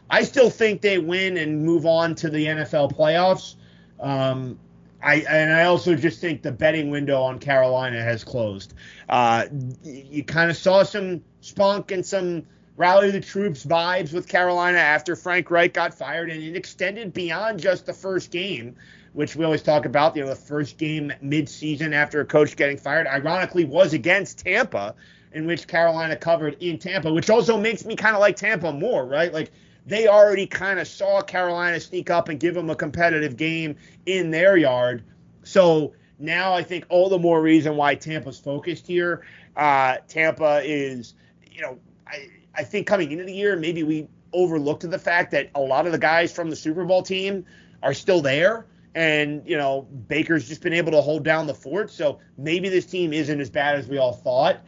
[0.09, 3.55] I still think they win and move on to the NFL playoffs.
[3.99, 4.57] Um,
[5.03, 8.73] I and I also just think the betting window on Carolina has closed.
[9.09, 9.45] Uh,
[9.83, 12.43] you kind of saw some spunk and some
[12.77, 17.59] rally the troops vibes with Carolina after Frank Reich got fired, and it extended beyond
[17.59, 18.75] just the first game
[19.15, 20.15] which we always talk about.
[20.15, 24.93] You know, the first game mid-season after a coach getting fired, ironically, was against Tampa,
[25.31, 29.05] in which Carolina covered in Tampa, which also makes me kind of like Tampa more,
[29.05, 29.33] right?
[29.33, 29.51] Like
[29.85, 34.31] they already kind of saw Carolina sneak up and give them a competitive game in
[34.31, 35.03] their yard.
[35.43, 39.25] So now I think all the more reason why Tampa's focused here.
[39.55, 41.15] Uh, Tampa is,
[41.49, 45.49] you know, I, I think coming into the year, maybe we overlooked the fact that
[45.55, 47.45] a lot of the guys from the Super Bowl team
[47.81, 51.91] are still there and you know Baker's just been able to hold down the fort.
[51.91, 54.61] So maybe this team isn't as bad as we all thought.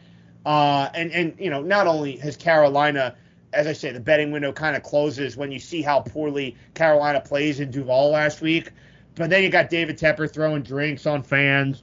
[0.46, 3.16] Uh, and and you know not only has Carolina,
[3.52, 7.20] as I say, the betting window kind of closes when you see how poorly Carolina
[7.20, 8.70] plays in Duval last week,
[9.16, 11.82] but then you got David Tepper throwing drinks on fans.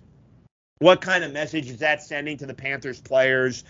[0.79, 3.63] What kind of message is that sending to the Panthers players?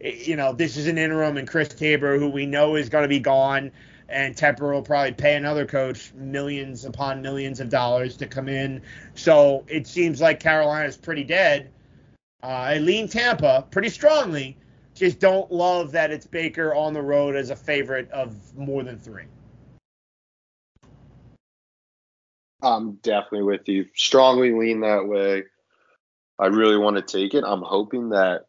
[0.00, 3.08] You know, this is an interim, and Chris Tabor, who we know is going to
[3.08, 3.70] be gone,
[4.10, 8.82] and Tepper will probably pay another coach millions upon millions of dollars to come in.
[9.14, 11.70] So it seems like Carolina's pretty dead.
[12.42, 14.56] Uh, I lean Tampa pretty strongly.
[14.94, 18.98] Just don't love that it's Baker on the road as a favorite of more than
[18.98, 19.24] three.
[22.62, 23.86] I'm definitely with you.
[23.94, 25.44] Strongly lean that way.
[26.38, 27.44] I really want to take it.
[27.46, 28.46] I'm hoping that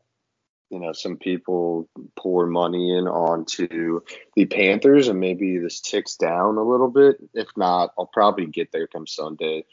[0.71, 4.01] you know some people pour money in onto
[4.35, 7.17] the Panthers and maybe this ticks down a little bit.
[7.33, 9.65] If not, I'll probably get there come Sunday.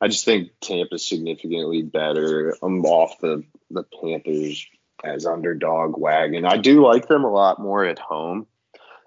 [0.00, 2.56] I just think Tampa's significantly better.
[2.62, 4.66] I'm off the the Panthers
[5.04, 6.44] as underdog wagon.
[6.44, 8.46] I do like them a lot more at home.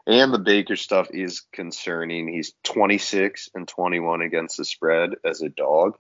[0.05, 2.27] And the Baker stuff is concerning.
[2.27, 5.97] He's 26 and 21 against the spread as a dog.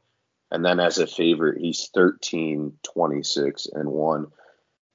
[0.51, 4.27] And then as a favorite, he's 13, 26 and 1.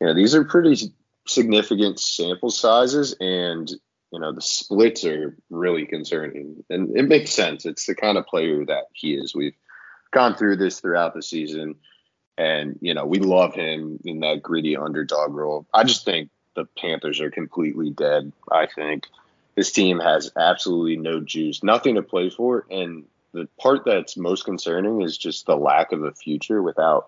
[0.01, 0.93] You know, these are pretty
[1.27, 3.71] significant sample sizes and
[4.11, 6.65] you know the splits are really concerning.
[6.71, 7.67] And it makes sense.
[7.67, 9.35] It's the kind of player that he is.
[9.35, 9.57] We've
[10.11, 11.77] gone through this throughout the season
[12.39, 15.67] and you know we love him in that gritty underdog role.
[15.75, 19.07] I just think the panthers are completely dead i think.
[19.55, 22.65] This team has absolutely no juice nothing to play for.
[22.71, 27.07] And the part that's most concerning is just the lack of a future without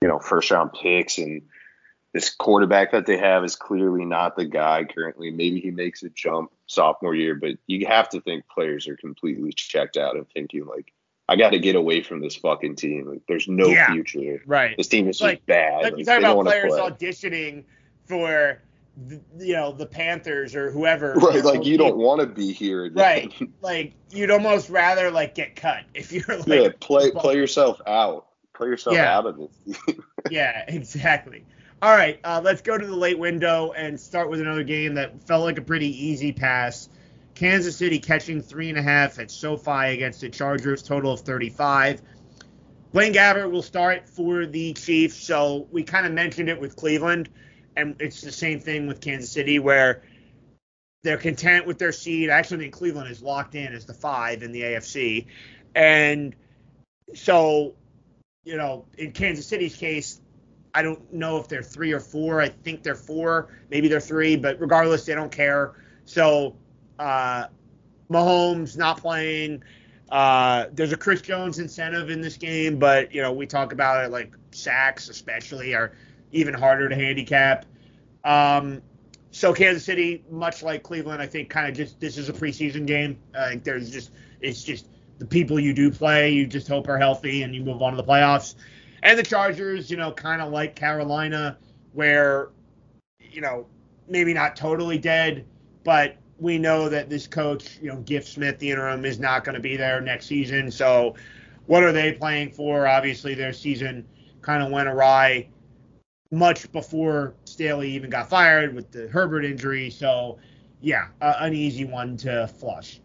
[0.00, 1.42] you know first round picks and
[2.16, 5.30] this quarterback that they have is clearly not the guy currently.
[5.30, 9.52] Maybe he makes a jump sophomore year, but you have to think players are completely
[9.52, 10.94] checked out and thinking like,
[11.28, 13.04] I got to get away from this fucking team.
[13.06, 13.92] Like, there's no Yeah.
[13.92, 14.40] future.
[14.46, 14.74] Right.
[14.78, 15.82] This team is Like- just bad.
[15.82, 16.80] Like Like, you talk about players play.
[16.90, 17.64] auditioning
[18.06, 18.62] for,
[18.96, 21.12] the, you know, the Panthers or whoever.
[21.16, 22.90] Right, like you don't want to be here.
[22.94, 23.30] Right.
[23.60, 26.46] Like you'd almost rather like get cut if you're like.
[26.46, 28.24] yeah, play play yourself out.
[28.54, 29.14] Play yourself Yeah.
[29.18, 29.96] out of it.
[30.30, 31.44] Yeah, exactly.
[31.82, 35.22] All right, uh, let's go to the late window and start with another game that
[35.26, 36.88] felt like a pretty easy pass.
[37.34, 42.00] Kansas City catching three and a half at SoFi against the Chargers, total of 35.
[42.92, 47.28] Blaine Gabbert will start for the Chiefs, so we kind of mentioned it with Cleveland,
[47.76, 50.02] and it's the same thing with Kansas City where
[51.02, 52.30] they're content with their seed.
[52.30, 55.26] I actually think Cleveland is locked in as the five in the AFC,
[55.74, 56.34] and
[57.14, 57.74] so
[58.44, 60.22] you know in Kansas City's case,
[60.76, 62.42] I don't know if they're three or four.
[62.42, 65.72] I think they're four, maybe they're three, but regardless, they don't care.
[66.04, 66.54] So
[66.98, 67.46] uh,
[68.10, 69.62] Mahomes not playing.
[70.10, 74.04] Uh, there's a Chris Jones incentive in this game, but you know we talk about
[74.04, 75.92] it like sacks, especially, are
[76.30, 77.64] even harder to handicap.
[78.22, 78.82] Um,
[79.30, 82.86] so Kansas City, much like Cleveland, I think kind of just this is a preseason
[82.86, 83.18] game.
[83.34, 84.10] I there's just
[84.42, 87.80] it's just the people you do play, you just hope are healthy and you move
[87.80, 88.56] on to the playoffs.
[89.02, 91.58] And the Chargers, you know, kind of like Carolina,
[91.92, 92.50] where
[93.20, 93.66] you know
[94.08, 95.44] maybe not totally dead,
[95.84, 99.54] but we know that this coach, you know, Giff Smith, the interim, is not going
[99.54, 100.70] to be there next season.
[100.70, 101.14] So,
[101.66, 102.86] what are they playing for?
[102.86, 104.06] Obviously, their season
[104.42, 105.48] kind of went awry
[106.30, 109.90] much before Staley even got fired with the Herbert injury.
[109.90, 110.38] So,
[110.80, 113.00] yeah, an easy one to flush.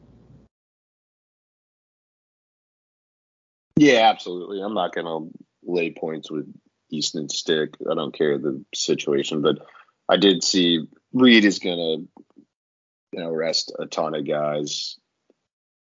[3.78, 4.62] Yeah, absolutely.
[4.62, 6.52] I'm not going to lay points with
[6.90, 7.76] Easton Stick.
[7.90, 9.60] I don't care the situation, but
[10.10, 12.08] I did see Reid is to
[13.12, 14.98] you know, rest a ton of guys.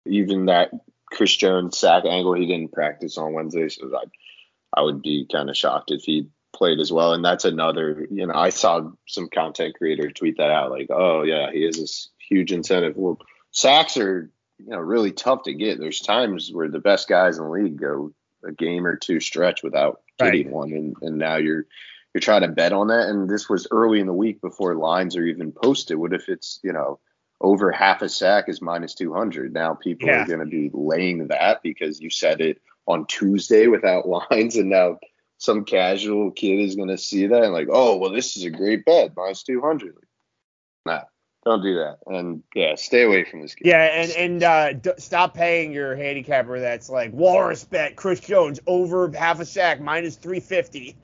[0.06, 0.70] Even that
[1.10, 5.50] Chris Jones sack angle, he didn't practice on Wednesday, so I, I would be kind
[5.50, 7.12] of shocked if he played as well.
[7.12, 11.22] And that's another, you know, I saw some content creator tweet that out, like, oh
[11.22, 12.96] yeah, he has this huge incentive.
[12.96, 13.18] Well,
[13.50, 15.78] sacks are, you know, really tough to get.
[15.78, 18.12] There's times where the best guys in the league go
[18.44, 20.54] a game or two stretch without getting right.
[20.54, 21.66] one, and and now you're
[22.14, 23.08] you're trying to bet on that.
[23.08, 25.96] And this was early in the week before lines are even posted.
[25.96, 26.98] What if it's you know
[27.40, 29.52] over half a sack is minus 200.
[29.52, 30.22] Now people yeah.
[30.22, 34.70] are going to be laying that because you said it on Tuesday without lines, and
[34.70, 34.98] now
[35.38, 38.50] some casual kid is going to see that and like, oh, well, this is a
[38.50, 39.96] great bet, minus 200.
[40.84, 41.02] Nah,
[41.44, 41.98] don't do that.
[42.06, 43.70] And yeah, stay away from this game.
[43.70, 48.60] Yeah, and and uh, d- stop paying your handicapper that's like Walrus bet Chris Jones
[48.66, 50.96] over half a sack minus 350.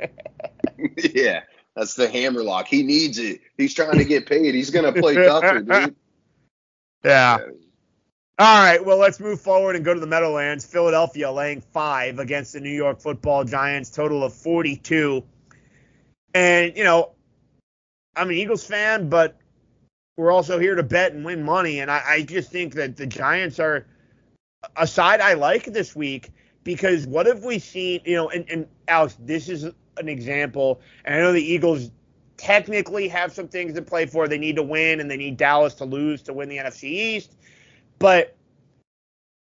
[1.14, 1.40] yeah.
[1.74, 2.68] That's the hammer lock.
[2.68, 3.40] He needs it.
[3.58, 4.54] He's trying to get paid.
[4.54, 5.94] He's gonna play Tucker, dude.
[7.04, 7.38] Yeah.
[8.38, 10.66] All right, well, let's move forward and go to the Meadowlands.
[10.66, 15.22] Philadelphia laying five against the New York football Giants, total of 42.
[16.34, 17.12] And, you know,
[18.16, 19.38] I'm an Eagles fan, but
[20.16, 21.80] we're also here to bet and win money.
[21.80, 23.86] And I, I just think that the Giants are
[24.76, 26.30] a side I like this week
[26.64, 30.80] because what have we seen, you know, and, and Alex, this is an example.
[31.04, 31.90] And I know the Eagles
[32.36, 34.26] technically have some things to play for.
[34.26, 37.36] They need to win and they need Dallas to lose to win the NFC East.
[37.98, 38.36] But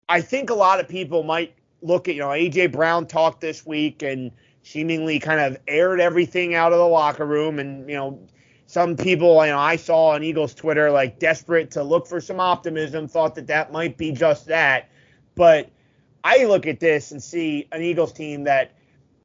[0.10, 3.66] I think a lot of people might look at, you know, AJ Brown talked this
[3.66, 4.32] week and
[4.64, 7.60] seemingly kind of aired everything out of the locker room.
[7.60, 8.20] And, you know,
[8.74, 12.40] some people, you know, I saw on Eagles Twitter like desperate to look for some
[12.40, 14.90] optimism, thought that that might be just that.
[15.36, 15.70] But
[16.24, 18.72] I look at this and see an Eagles team that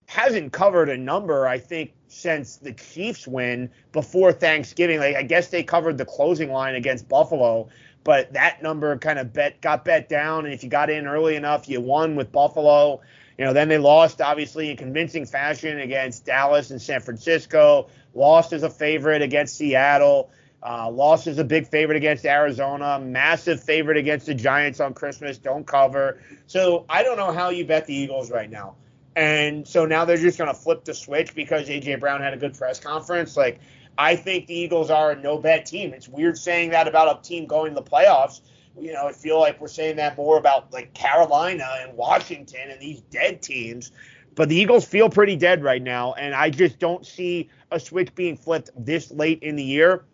[0.04, 4.98] hasn't covered a number, I think, since the Chiefs win before Thanksgiving.
[4.98, 7.70] Like I guess they covered the closing line against Buffalo,
[8.04, 10.44] but that number kind of bet got bet down.
[10.44, 13.00] And if you got in early enough, you won with Buffalo.
[13.38, 17.88] You know, then they lost obviously in convincing fashion against Dallas and San Francisco.
[18.14, 20.30] Lost as a favorite against Seattle.
[20.60, 22.98] Uh, lost as a big favorite against Arizona.
[22.98, 25.38] Massive favorite against the Giants on Christmas.
[25.38, 26.20] Don't cover.
[26.46, 28.74] So I don't know how you bet the Eagles right now.
[29.14, 32.36] And so now they're just going to flip the switch because AJ Brown had a
[32.36, 33.36] good press conference.
[33.36, 33.60] Like,
[33.96, 35.92] I think the Eagles are a no bet team.
[35.92, 38.40] It's weird saying that about a team going to the playoffs.
[38.78, 42.80] You know, I feel like we're saying that more about like Carolina and Washington and
[42.80, 43.90] these dead teams.
[44.36, 46.12] But the Eagles feel pretty dead right now.
[46.12, 50.04] And I just don't see a switch being flipped this late in the year.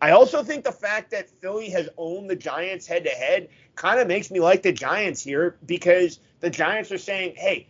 [0.00, 4.00] I also think the fact that Philly has owned the Giants head to head kind
[4.00, 7.68] of makes me like the Giants here because the Giants are saying, hey,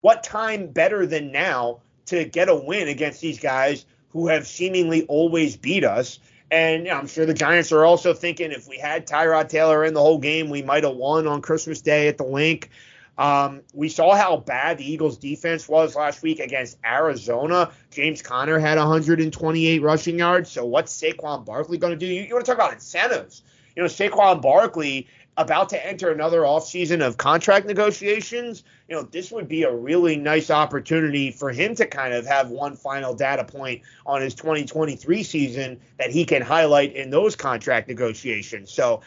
[0.00, 5.04] what time better than now to get a win against these guys who have seemingly
[5.06, 6.20] always beat us?
[6.50, 9.84] And you know, I'm sure the Giants are also thinking if we had Tyrod Taylor
[9.84, 12.70] in the whole game, we might have won on Christmas Day at the Linc.
[13.18, 17.70] Um, we saw how bad the Eagles defense was last week against Arizona.
[17.90, 20.50] James Conner had 128 rushing yards.
[20.50, 22.06] So what's Saquon Barkley going to do?
[22.06, 23.42] You, you want to talk about incentives?
[23.76, 25.06] you know, Saquon Barkley
[25.36, 30.16] about to enter another offseason of contract negotiations, you know, this would be a really
[30.16, 35.22] nice opportunity for him to kind of have one final data point on his 2023
[35.22, 38.72] season that he can highlight in those contract negotiations.
[38.72, 39.02] So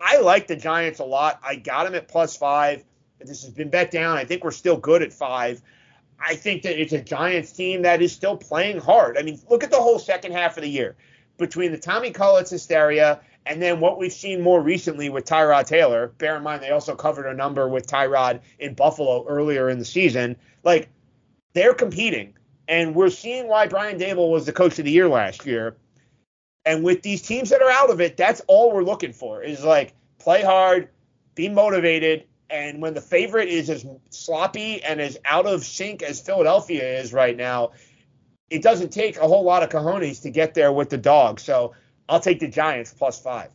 [0.00, 1.40] I like the Giants a lot.
[1.42, 2.84] I got him at plus five.
[3.26, 4.16] This has been bet down.
[4.16, 5.62] I think we're still good at five.
[6.18, 9.18] I think that it's a Giants team that is still playing hard.
[9.18, 10.96] I mean, look at the whole second half of the year
[11.36, 16.08] between the Tommy Cutlets hysteria and then what we've seen more recently with Tyrod Taylor.
[16.18, 19.84] Bear in mind they also covered a number with Tyrod in Buffalo earlier in the
[19.84, 20.36] season.
[20.64, 20.88] Like
[21.54, 22.34] they're competing,
[22.68, 25.76] and we're seeing why Brian Daboll was the coach of the year last year.
[26.64, 29.62] And with these teams that are out of it, that's all we're looking for is
[29.62, 30.88] like play hard,
[31.36, 36.20] be motivated, and when the favorite is as sloppy and as out of sync as
[36.20, 37.72] Philadelphia is right now,
[38.50, 41.40] it doesn't take a whole lot of cojones to get there with the dog.
[41.40, 41.74] So
[42.08, 43.50] I'll take the Giants plus five.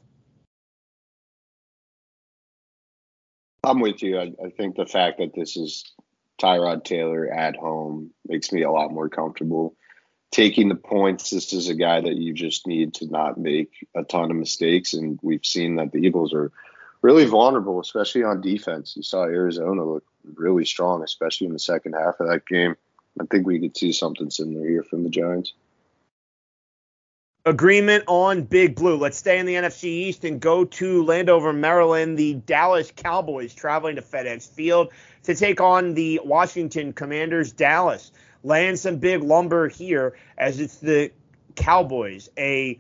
[3.63, 4.19] I'm with you.
[4.19, 5.93] I, I think the fact that this is
[6.41, 9.75] Tyrod Taylor at home makes me a lot more comfortable
[10.31, 11.29] taking the points.
[11.29, 14.93] This is a guy that you just need to not make a ton of mistakes,
[14.93, 16.51] and we've seen that the Eagles are
[17.01, 18.95] really vulnerable, especially on defense.
[18.95, 20.03] You saw Arizona look
[20.35, 22.75] really strong, especially in the second half of that game.
[23.19, 25.53] I think we could see something similar here from the Giants.
[27.43, 28.97] Agreement on Big Blue.
[28.97, 32.17] Let's stay in the NFC East and go to Landover, Maryland.
[32.17, 34.89] The Dallas Cowboys traveling to FedEx Field
[35.23, 37.51] to take on the Washington Commanders.
[37.51, 38.11] Dallas
[38.43, 41.11] laying some big lumber here as it's the
[41.55, 42.79] Cowboys, a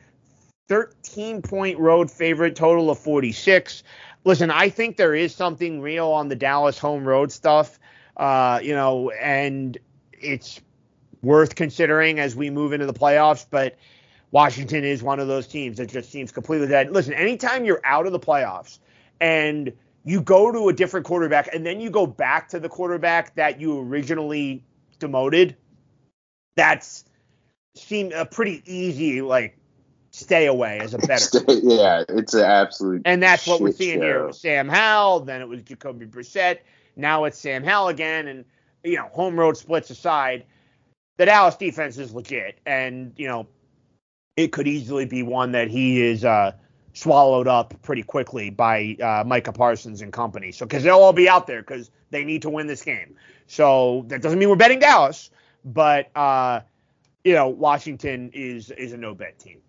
[0.69, 3.83] 13 point road favorite, total of 46.
[4.23, 7.79] Listen, I think there is something real on the Dallas home road stuff,
[8.17, 9.77] uh, you know, and
[10.13, 10.61] it's
[11.23, 13.77] worth considering as we move into the playoffs, but
[14.31, 16.91] Washington is one of those teams that just seems completely dead.
[16.91, 18.79] Listen, anytime you're out of the playoffs
[19.19, 23.35] and you go to a different quarterback and then you go back to the quarterback
[23.35, 24.63] that you originally
[24.99, 25.55] demoted,
[26.55, 27.05] that's
[27.75, 29.57] seem a pretty easy like
[30.11, 31.25] stay away as a better.
[31.47, 33.01] yeah, it's an absolute.
[33.05, 34.05] And that's what we're seeing show.
[34.05, 35.21] here with Sam Howell.
[35.21, 36.59] Then it was Jacoby Brissett.
[36.95, 38.27] Now it's Sam Howell again.
[38.27, 38.45] And
[38.83, 40.45] you know, home road splits aside,
[41.17, 43.47] the Dallas defense is legit, and you know,
[44.37, 46.53] it could easily be one that he is uh,
[46.93, 50.51] swallowed up pretty quickly by uh, Micah Parsons and company.
[50.51, 53.15] So because they'll all be out there because they need to win this game.
[53.47, 55.29] So that doesn't mean we're betting Dallas,
[55.63, 56.61] but uh,
[57.23, 59.59] you know, Washington is is a no bet team.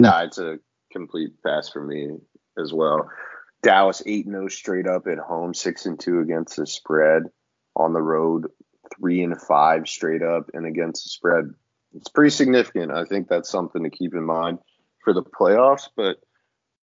[0.00, 0.58] No, it's a
[0.92, 2.10] complete pass for me
[2.58, 3.10] as well.
[3.62, 7.24] Dallas 8 0 straight up at home, 6 and 2 against the spread.
[7.74, 8.46] On the road,
[8.98, 11.52] 3 and 5 straight up and against the spread.
[11.94, 12.92] It's pretty significant.
[12.92, 14.58] I think that's something to keep in mind
[15.04, 16.18] for the playoffs, but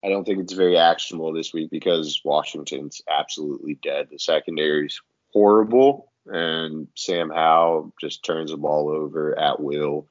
[0.04, 4.08] I don't think it's very actionable this week because Washington's absolutely dead.
[4.12, 5.02] The secondary's
[5.32, 10.08] horrible, and Sam Howell just turns the ball over at will.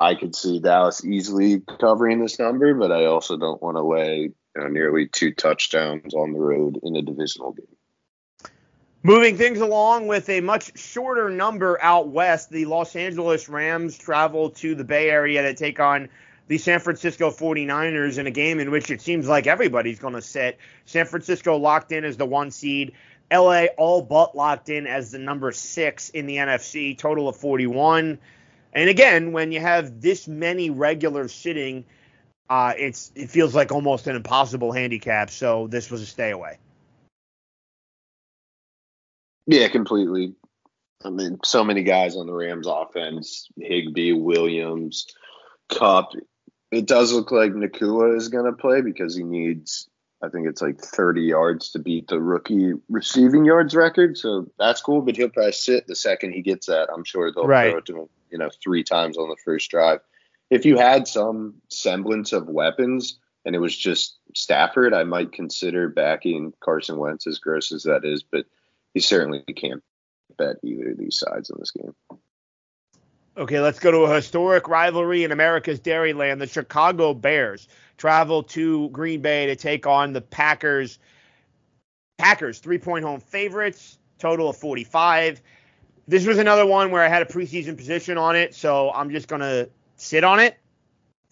[0.00, 4.16] I could see Dallas easily covering this number, but I also don't want to lay
[4.20, 7.66] you know, nearly two touchdowns on the road in a divisional game.
[9.02, 14.50] Moving things along with a much shorter number out west, the Los Angeles Rams travel
[14.50, 16.08] to the Bay Area to take on
[16.48, 20.22] the San Francisco 49ers in a game in which it seems like everybody's going to
[20.22, 20.58] sit.
[20.84, 22.92] San Francisco locked in as the one seed.
[23.30, 28.18] LA all but locked in as the number six in the NFC, total of 41.
[28.72, 31.84] And again, when you have this many regulars sitting,
[32.50, 35.30] uh, it's it feels like almost an impossible handicap.
[35.30, 36.58] So this was a stay away.
[39.46, 40.34] Yeah, completely.
[41.04, 45.06] I mean, so many guys on the Rams offense Higbee, Williams,
[45.68, 46.12] Kupp.
[46.70, 49.88] It does look like Nacua is going to play because he needs,
[50.20, 54.18] I think it's like 30 yards to beat the rookie receiving yards record.
[54.18, 56.88] So that's cool, but he'll probably sit the second he gets that.
[56.92, 57.70] I'm sure they'll Right.
[57.70, 60.00] throw it to him, you know, three times on the first drive.
[60.50, 65.88] If you had some semblance of weapons and it was just Stafford, I might consider
[65.88, 68.46] backing Carson Wentz, as gross as that is, but
[68.94, 69.82] he certainly can't
[70.36, 71.94] bet either of these sides in this game.
[73.36, 76.40] Okay, let's go to a historic rivalry in America's Dairyland.
[76.40, 80.98] The Chicago Bears travel to Green Bay to take on the Packers.
[82.16, 85.42] Packers, three point home favorites, total of 45.
[86.06, 89.28] This was another one where I had a preseason position on it, so I'm just
[89.28, 90.56] going to sit on it.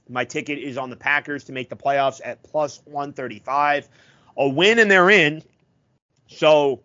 [0.09, 3.89] My ticket is on the Packers to make the playoffs at plus 135.
[4.37, 5.43] A win and they're in.
[6.29, 6.83] So,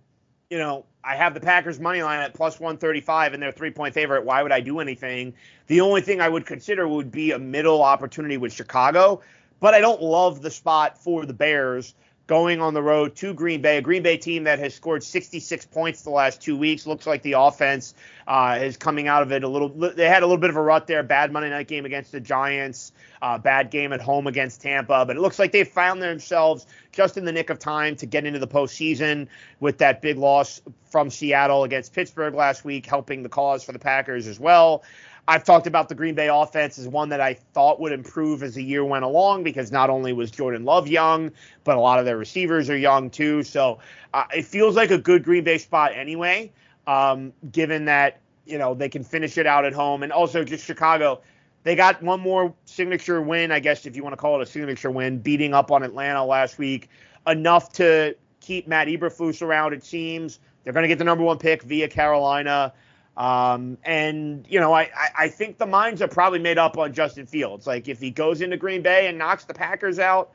[0.49, 3.93] you know, I have the Packers money line at plus 135 and they're three point
[3.93, 4.25] favorite.
[4.25, 5.33] Why would I do anything?
[5.67, 9.21] The only thing I would consider would be a middle opportunity with Chicago,
[9.61, 11.95] but I don't love the spot for the Bears
[12.27, 15.65] going on the road to Green Bay, a Green Bay team that has scored 66
[15.65, 16.87] points the last two weeks.
[16.87, 17.93] Looks like the offense
[18.25, 19.67] uh, is coming out of it a little.
[19.67, 21.03] They had a little bit of a rut there.
[21.03, 25.17] Bad Monday night game against the Giants, uh, bad game at home against Tampa, but
[25.17, 28.39] it looks like they've found themselves just in the nick of time to get into
[28.39, 29.27] the postseason
[29.59, 33.79] with that big loss from Seattle against Pittsburgh last week, helping the cause for the
[33.79, 34.83] Packers as well.
[35.27, 38.55] I've talked about the Green Bay offense as one that I thought would improve as
[38.55, 41.31] the year went along because not only was Jordan Love young,
[41.63, 43.43] but a lot of their receivers are young too.
[43.43, 43.79] So
[44.13, 46.51] uh, it feels like a good Green Bay spot anyway,
[46.87, 50.65] um, given that you know they can finish it out at home and also just
[50.65, 51.21] Chicago.
[51.63, 54.47] They got one more signature win, I guess if you want to call it a
[54.47, 56.89] signature win, beating up on Atlanta last week,
[57.27, 59.73] enough to keep Matt Eberflus around.
[59.73, 62.73] It seems they're going to get the number one pick via Carolina.
[63.17, 67.25] Um, and you know, I, I, think the minds are probably made up on Justin
[67.25, 67.67] Fields.
[67.67, 70.31] Like if he goes into Green Bay and knocks the Packers out,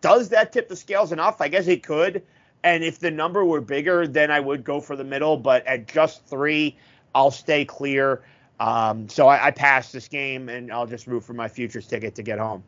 [0.00, 1.40] does that tip the scales enough?
[1.40, 2.22] I guess it could.
[2.62, 5.36] And if the number were bigger, then I would go for the middle.
[5.36, 6.76] But at just three,
[7.14, 8.22] I'll stay clear.
[8.60, 12.14] Um, so I, I pass this game, and I'll just root for my futures ticket
[12.16, 12.62] to get home.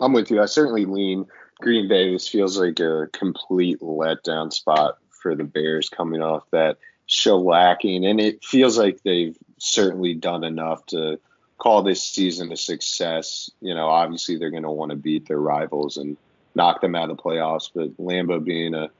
[0.00, 0.42] I'm with you.
[0.42, 1.26] I certainly lean
[1.60, 2.12] Green Bay.
[2.12, 8.20] This feels like a complete letdown spot for the Bears coming off that shellacking, and
[8.20, 11.18] it feels like they've certainly done enough to
[11.58, 13.50] call this season a success.
[13.60, 16.16] You know, obviously they're going to want to beat their rivals and
[16.54, 18.90] knock them out of the playoffs, but Lambeau being a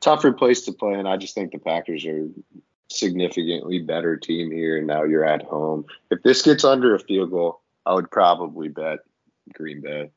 [0.00, 2.28] tougher place to play, and I just think the Packers are
[2.88, 5.86] significantly better team here, and now you're at home.
[6.10, 9.00] If this gets under a field goal, I would probably bet
[9.52, 10.10] Green Bay.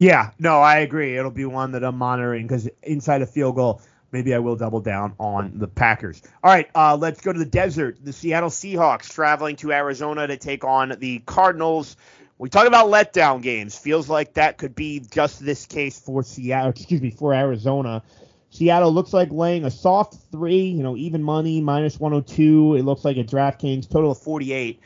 [0.00, 1.16] Yeah, no, I agree.
[1.16, 3.80] It'll be one that I'm monitoring because inside a field goal,
[4.14, 6.22] maybe I will double down on the Packers.
[6.42, 7.98] All right, uh, let's go to the desert.
[8.02, 11.96] The Seattle Seahawks traveling to Arizona to take on the Cardinals.
[12.38, 13.76] We talk about letdown games.
[13.76, 16.70] Feels like that could be just this case for Seattle.
[16.70, 18.04] Excuse me, for Arizona.
[18.50, 20.66] Seattle looks like laying a soft three.
[20.66, 22.76] You know, even money minus 102.
[22.76, 24.80] It looks like a DraftKings total of 48.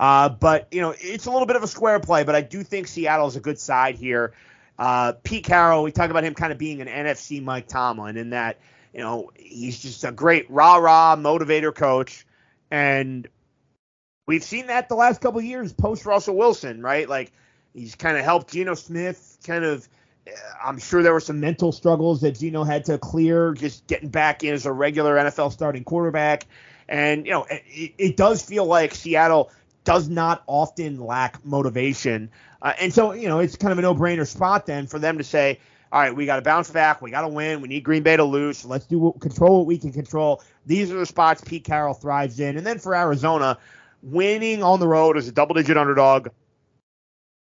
[0.00, 2.24] Uh, but you know, it's a little bit of a square play.
[2.24, 4.32] But I do think Seattle is a good side here.
[4.82, 8.30] Uh, Pete Carroll, we talk about him kind of being an NFC Mike Tomlin in
[8.30, 8.58] that,
[8.92, 12.26] you know, he's just a great rah rah motivator coach.
[12.68, 13.28] And
[14.26, 17.08] we've seen that the last couple years post Russell Wilson, right?
[17.08, 17.30] Like
[17.72, 19.88] he's kind of helped Geno Smith kind of.
[20.26, 20.32] Uh,
[20.64, 24.42] I'm sure there were some mental struggles that Geno had to clear just getting back
[24.42, 26.44] in as a regular NFL starting quarterback.
[26.88, 29.52] And, you know, it, it does feel like Seattle
[29.84, 32.30] does not often lack motivation.
[32.60, 35.24] Uh, and so, you know, it's kind of a no-brainer spot then for them to
[35.24, 35.58] say,
[35.90, 37.02] all right, we got to bounce back.
[37.02, 37.60] We got to win.
[37.60, 38.58] We need Green Bay to lose.
[38.58, 40.42] So let's do what, control what we can control.
[40.64, 42.56] These are the spots Pete Carroll thrives in.
[42.56, 43.58] And then for Arizona,
[44.02, 46.28] winning on the road as a double-digit underdog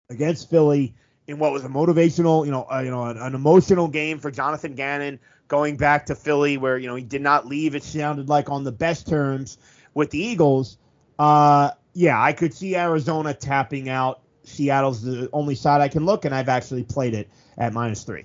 [0.10, 0.96] against Philly
[1.28, 4.32] in what was a motivational, you know, uh, you know, an, an, emotional game for
[4.32, 7.76] Jonathan Gannon going back to Philly, where you know he did not leave.
[7.76, 9.60] It sounded like on the best terms
[9.94, 10.80] with the Eagles.
[11.20, 16.24] Uh, yeah, I could see Arizona tapping out Seattle's the only side I can look,
[16.24, 18.24] and I've actually played it at minus three.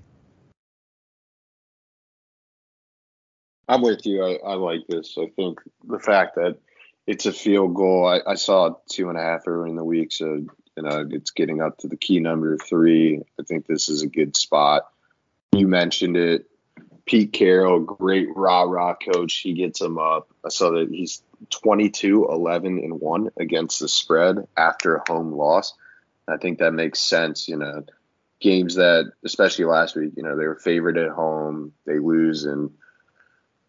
[3.66, 4.24] I'm with you.
[4.24, 5.16] I, I like this.
[5.18, 6.58] I think the fact that
[7.08, 10.12] it's a field goal, I, I saw two and a half early in the week,
[10.12, 13.22] so you know it's getting up to the key number three.
[13.40, 14.88] I think this is a good spot.
[15.50, 16.46] You mentioned it.
[17.06, 19.34] Pete Carroll, great rah rah coach.
[19.38, 20.28] He gets them up.
[20.44, 25.74] I saw that he's 22, 11, and 1 against the spread after a home loss.
[26.28, 27.48] I think that makes sense.
[27.48, 27.84] You know,
[28.40, 32.70] games that, especially last week, you know, they were favored at home, they lose in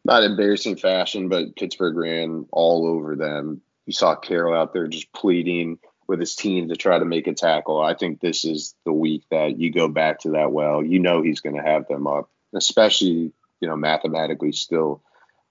[0.05, 3.61] not embarrassing fashion, but Pittsburgh ran all over them.
[3.87, 7.33] You saw Carroll out there just pleading with his team to try to make a
[7.33, 7.81] tackle.
[7.81, 10.83] I think this is the week that you go back to that well.
[10.83, 15.01] You know he's going to have them up, especially, you know, mathematically still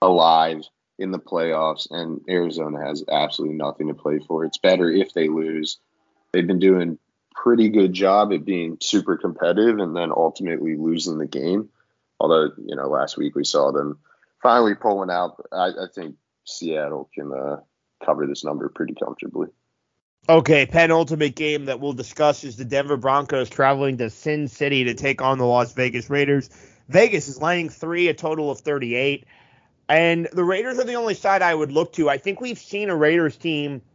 [0.01, 0.63] alive
[0.99, 4.45] in the playoffs, and Arizona has absolutely nothing to play for.
[4.45, 5.79] It's better if they lose
[6.35, 6.99] they've been doing
[7.35, 11.69] pretty good job at being super competitive and then ultimately losing the game.
[12.19, 13.99] Although, you know, last week we saw them
[14.43, 15.41] finally pulling out.
[15.53, 17.61] I, I think Seattle can uh,
[18.05, 19.49] cover this number pretty comfortably.
[20.29, 24.95] Okay, penultimate game that we'll discuss is the Denver Broncos traveling to Sin City to
[24.95, 26.49] take on the Las Vegas Raiders.
[26.89, 29.27] Vegas is laying three, a total of 38.
[29.89, 32.09] And the Raiders are the only side I would look to.
[32.09, 33.83] I think we've seen a Raiders team–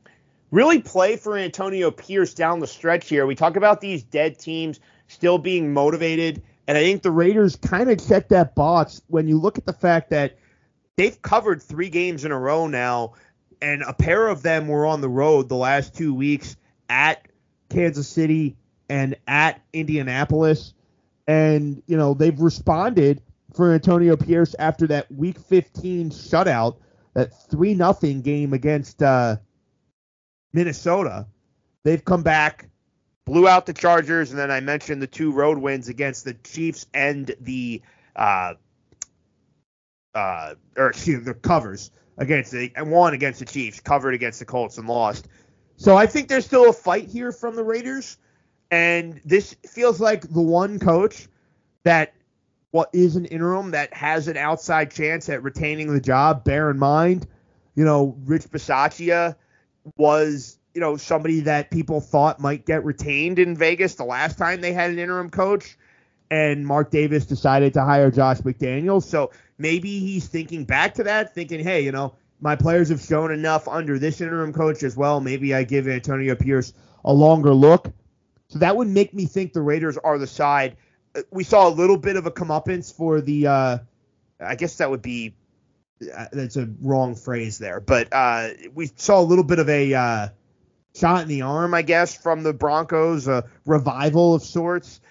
[0.52, 3.28] really play for Antonio Pierce down the stretch here.
[3.28, 7.90] We talk about these dead teams still being motivated And I think the Raiders kind
[7.90, 10.38] of check that box when you look at the fact that
[10.98, 13.14] they've covered three games in a row now,
[13.60, 16.56] and a pair of them were on the road the last two weeks
[16.88, 17.28] at
[17.72, 18.56] Kansas City
[18.88, 20.76] and at Indianapolis.
[21.28, 23.24] And, you know, they've responded
[23.54, 26.78] for Antonio Pierce after that week 15 shutout,
[27.14, 29.38] that 3 nothing game against uh,
[30.54, 31.28] Minnesota.
[31.84, 32.70] They've come back,
[33.26, 36.86] blew out the Chargers, and then I mentioned the two road wins against the Chiefs
[36.94, 37.82] and the
[38.16, 38.54] uh,
[40.14, 44.40] uh, or excuse me, the covers against the and won against the Chiefs, covered against
[44.40, 45.28] the Colts and lost.
[45.78, 48.18] So I think there's still a fight here from the Raiders,
[48.70, 51.28] and this feels like the one coach
[51.84, 52.14] that
[52.72, 56.44] what is an interim that has an outside chance at retaining the job.
[56.44, 57.28] Bear in mind,
[57.76, 59.36] you know, Rich Bisaccia
[59.98, 64.62] was, you know, somebody that people thought might get retained in Vegas the last time
[64.62, 65.78] they had an interim coach,
[66.30, 69.04] and Mark Davis decided to hire Josh McDaniels.
[69.04, 73.32] So maybe he's thinking back to that, thinking, hey, you know, my players have shown
[73.32, 75.20] enough under this interim coach as well.
[75.20, 77.92] Maybe I give Antonio Pierce a longer look.
[78.48, 80.78] So that would make me think the Raiders are the side.
[81.32, 83.78] We saw a little bit of a comeuppance for the, uh,
[84.40, 85.36] I guess that would be,
[86.02, 89.94] uh, that's a wrong phrase there, but uh, we saw a little bit of a
[89.94, 90.28] uh,
[90.96, 95.02] shot in the arm, I guess, from the Broncos, a revival of sorts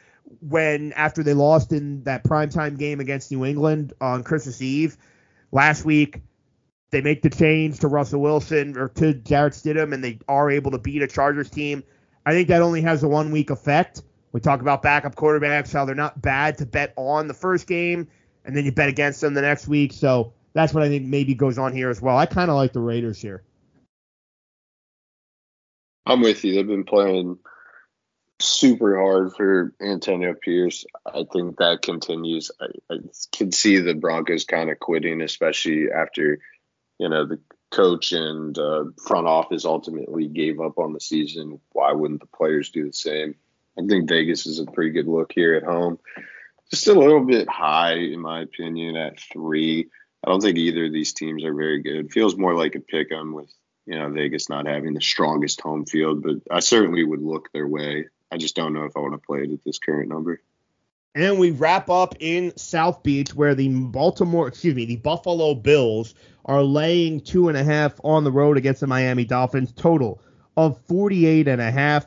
[0.40, 4.96] when after they lost in that primetime game against New England on Christmas Eve
[5.52, 6.20] last week,
[6.90, 10.70] they make the change to Russell Wilson or to Jarrett Stidham, and they are able
[10.70, 11.84] to beat a Chargers team.
[12.24, 14.02] I think that only has a one week effect.
[14.32, 18.08] We talk about backup quarterbacks, how they're not bad to bet on the first game,
[18.44, 19.92] and then you bet against them the next week.
[19.92, 22.16] So that's what I think maybe goes on here as well.
[22.16, 23.42] I kind of like the Raiders here.
[26.04, 26.54] I'm with you.
[26.54, 27.38] They've been playing
[28.40, 30.84] super hard for Antonio Pierce.
[31.06, 32.50] I think that continues.
[32.60, 32.98] I, I
[33.32, 36.38] can see the Broncos kind of quitting, especially after
[36.98, 41.60] you know the coach and uh, front office ultimately gave up on the season.
[41.72, 43.34] Why wouldn't the players do the same?
[43.78, 45.98] I think Vegas is a pretty good look here at home.
[46.70, 49.88] Just a little bit high, in my opinion, at three.
[50.24, 52.06] I don't think either of these teams are very good.
[52.06, 53.52] It feels more like a pick 'em with
[53.86, 57.66] you know Vegas not having the strongest home field, but I certainly would look their
[57.66, 58.08] way.
[58.30, 60.42] I just don't know if I want to play it at this current number.
[61.14, 66.14] And we wrap up in South Beach where the Baltimore, excuse me, the Buffalo Bills
[66.44, 70.20] are laying two and a half on the road against the Miami Dolphins, total
[70.56, 72.06] of 48 and a half.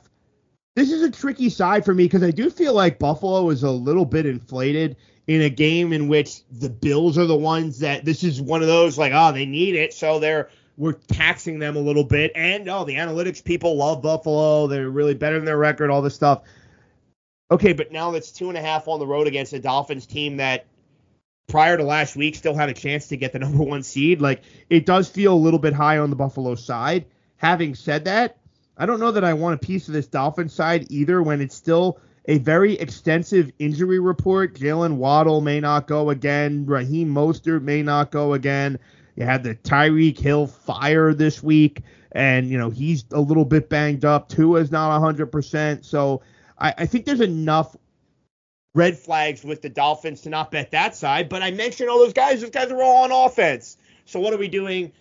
[0.76, 3.72] This is a tricky side for me because I do feel like Buffalo is a
[3.72, 4.95] little bit inflated
[5.28, 8.67] in a game in which the Bills are the ones that this is one of
[8.67, 12.32] those like, oh, they need it, so they're we're taxing them a little bit.
[12.36, 14.67] And oh, the analytics people love Buffalo.
[14.67, 16.43] They're really better than their record, all this stuff.
[17.51, 20.38] Okay, but now that's two and a half on the road against a Dolphins team
[20.38, 20.65] that
[21.47, 24.22] prior to last week still had a chance to get the number one seed.
[24.22, 27.05] Like it does feel a little bit high on the Buffalo side.
[27.36, 28.38] Having said that,
[28.82, 31.53] I don't know that I want a piece of this Dolphins side either when it's
[31.53, 34.55] still a very extensive injury report.
[34.55, 36.65] Jaylen Waddle may not go again.
[36.65, 38.79] Raheem Mostert may not go again.
[39.15, 43.69] You had the Tyreek Hill fire this week, and you know he's a little bit
[43.69, 44.29] banged up.
[44.29, 45.86] Tua is not 100%.
[45.86, 46.23] So
[46.57, 47.75] I, I think there's enough
[48.73, 51.29] red flags with the Dolphins to not bet that side.
[51.29, 52.41] But I mentioned all those guys.
[52.41, 53.77] Those guys are all on offense.
[54.05, 54.91] So what are we doing?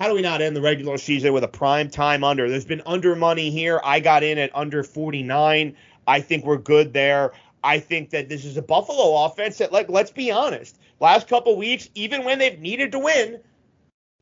[0.00, 2.48] How do we not end the regular season with a prime time under?
[2.48, 3.82] There's been under money here.
[3.84, 5.76] I got in at under 49.
[6.06, 7.32] I think we're good there.
[7.62, 11.54] I think that this is a Buffalo offense that, like, let's be honest, last couple
[11.58, 13.40] weeks, even when they've needed to win,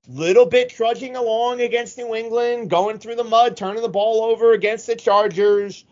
[0.09, 4.55] little bit trudging along against New England, going through the mud, turning the ball over
[4.55, 5.85] against the Chargers,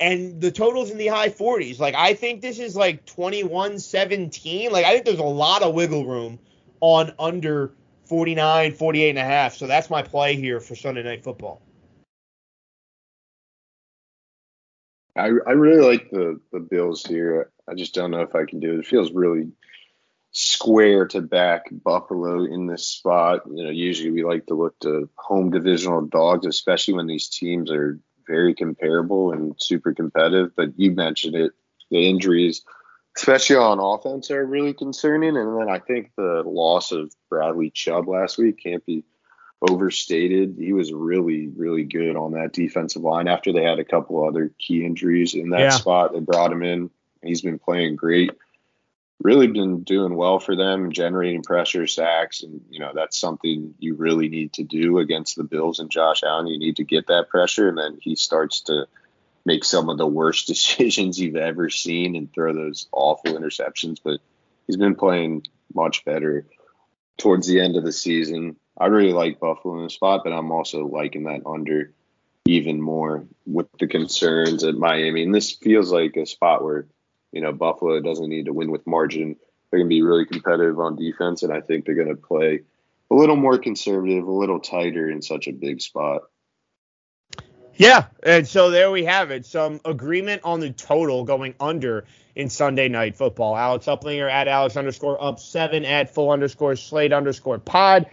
[0.00, 1.78] and the totals in the high 40s.
[1.78, 4.70] Like I think this is like 21-17.
[4.70, 6.38] Like I think there's a lot of wiggle room
[6.80, 7.72] on under
[8.08, 9.54] 49, 48 and a half.
[9.54, 11.62] So that's my play here for Sunday night football.
[15.16, 17.50] I, I really like the the Bills here.
[17.68, 18.78] I just don't know if I can do it.
[18.80, 19.50] It feels really
[20.30, 23.42] square to back Buffalo in this spot.
[23.52, 27.70] You know, usually we like to look to home divisional dogs, especially when these teams
[27.70, 30.54] are very comparable and super competitive.
[30.54, 31.52] But you mentioned it,
[31.90, 32.62] the injuries,
[33.18, 35.36] especially on offense, are really concerning.
[35.36, 39.02] And then I think the loss of Bradley Chubb last week can't be
[39.60, 40.54] overstated.
[40.56, 44.52] He was really, really good on that defensive line after they had a couple other
[44.56, 45.70] key injuries in that yeah.
[45.70, 46.12] spot.
[46.12, 46.90] They brought him in.
[47.20, 48.30] He's been playing great.
[49.20, 53.96] Really been doing well for them, generating pressure, sacks, and you know that's something you
[53.96, 56.46] really need to do against the Bills and Josh Allen.
[56.46, 58.86] You need to get that pressure, and then he starts to
[59.48, 63.98] make some of the worst decisions you've ever seen and throw those awful interceptions.
[64.02, 64.20] But
[64.66, 66.46] he's been playing much better
[67.16, 68.56] towards the end of the season.
[68.78, 71.92] I really like Buffalo in the spot, but I'm also liking that under
[72.46, 75.24] even more with the concerns at Miami.
[75.24, 76.86] And this feels like a spot where,
[77.32, 79.36] you know, Buffalo doesn't need to win with margin.
[79.70, 82.60] They're going to be really competitive on defense, and I think they're going to play
[83.10, 86.22] a little more conservative, a little tighter in such a big spot.
[87.78, 89.46] Yeah, and so there we have it.
[89.46, 93.56] Some agreement on the total going under in Sunday night football.
[93.56, 98.06] Alex Uplinger at Alex underscore up seven at full underscore slate underscore pod.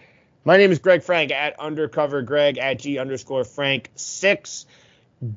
[0.44, 4.68] My name is Greg Frank at undercover Greg at G underscore Frank six.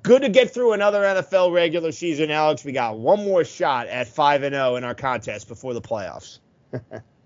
[0.03, 2.67] Good to get through another NFL regular season, Alex.
[2.67, 6.41] We got one more shot at five and zero in our contest before the playoffs.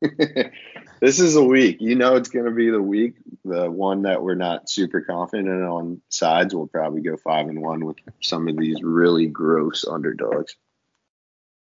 [1.00, 1.78] this is a week.
[1.80, 5.48] You know, it's going to be the week, the one that we're not super confident
[5.48, 6.54] in on sides.
[6.54, 10.56] We'll probably go five and one with some of these really gross underdogs.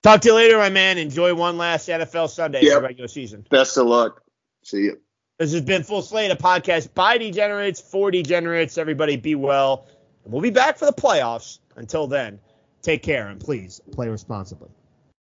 [0.02, 0.96] Talk to you later, my man.
[0.96, 2.82] Enjoy one last NFL Sunday yep.
[2.82, 3.44] regular season.
[3.50, 4.22] Best of luck.
[4.62, 5.00] See you.
[5.38, 8.78] This has been Full Slate, a podcast by degenerates for degenerates.
[8.78, 9.86] Everybody be well.
[10.24, 11.58] We'll be back for the playoffs.
[11.76, 12.40] Until then,
[12.82, 14.68] take care and please play responsibly.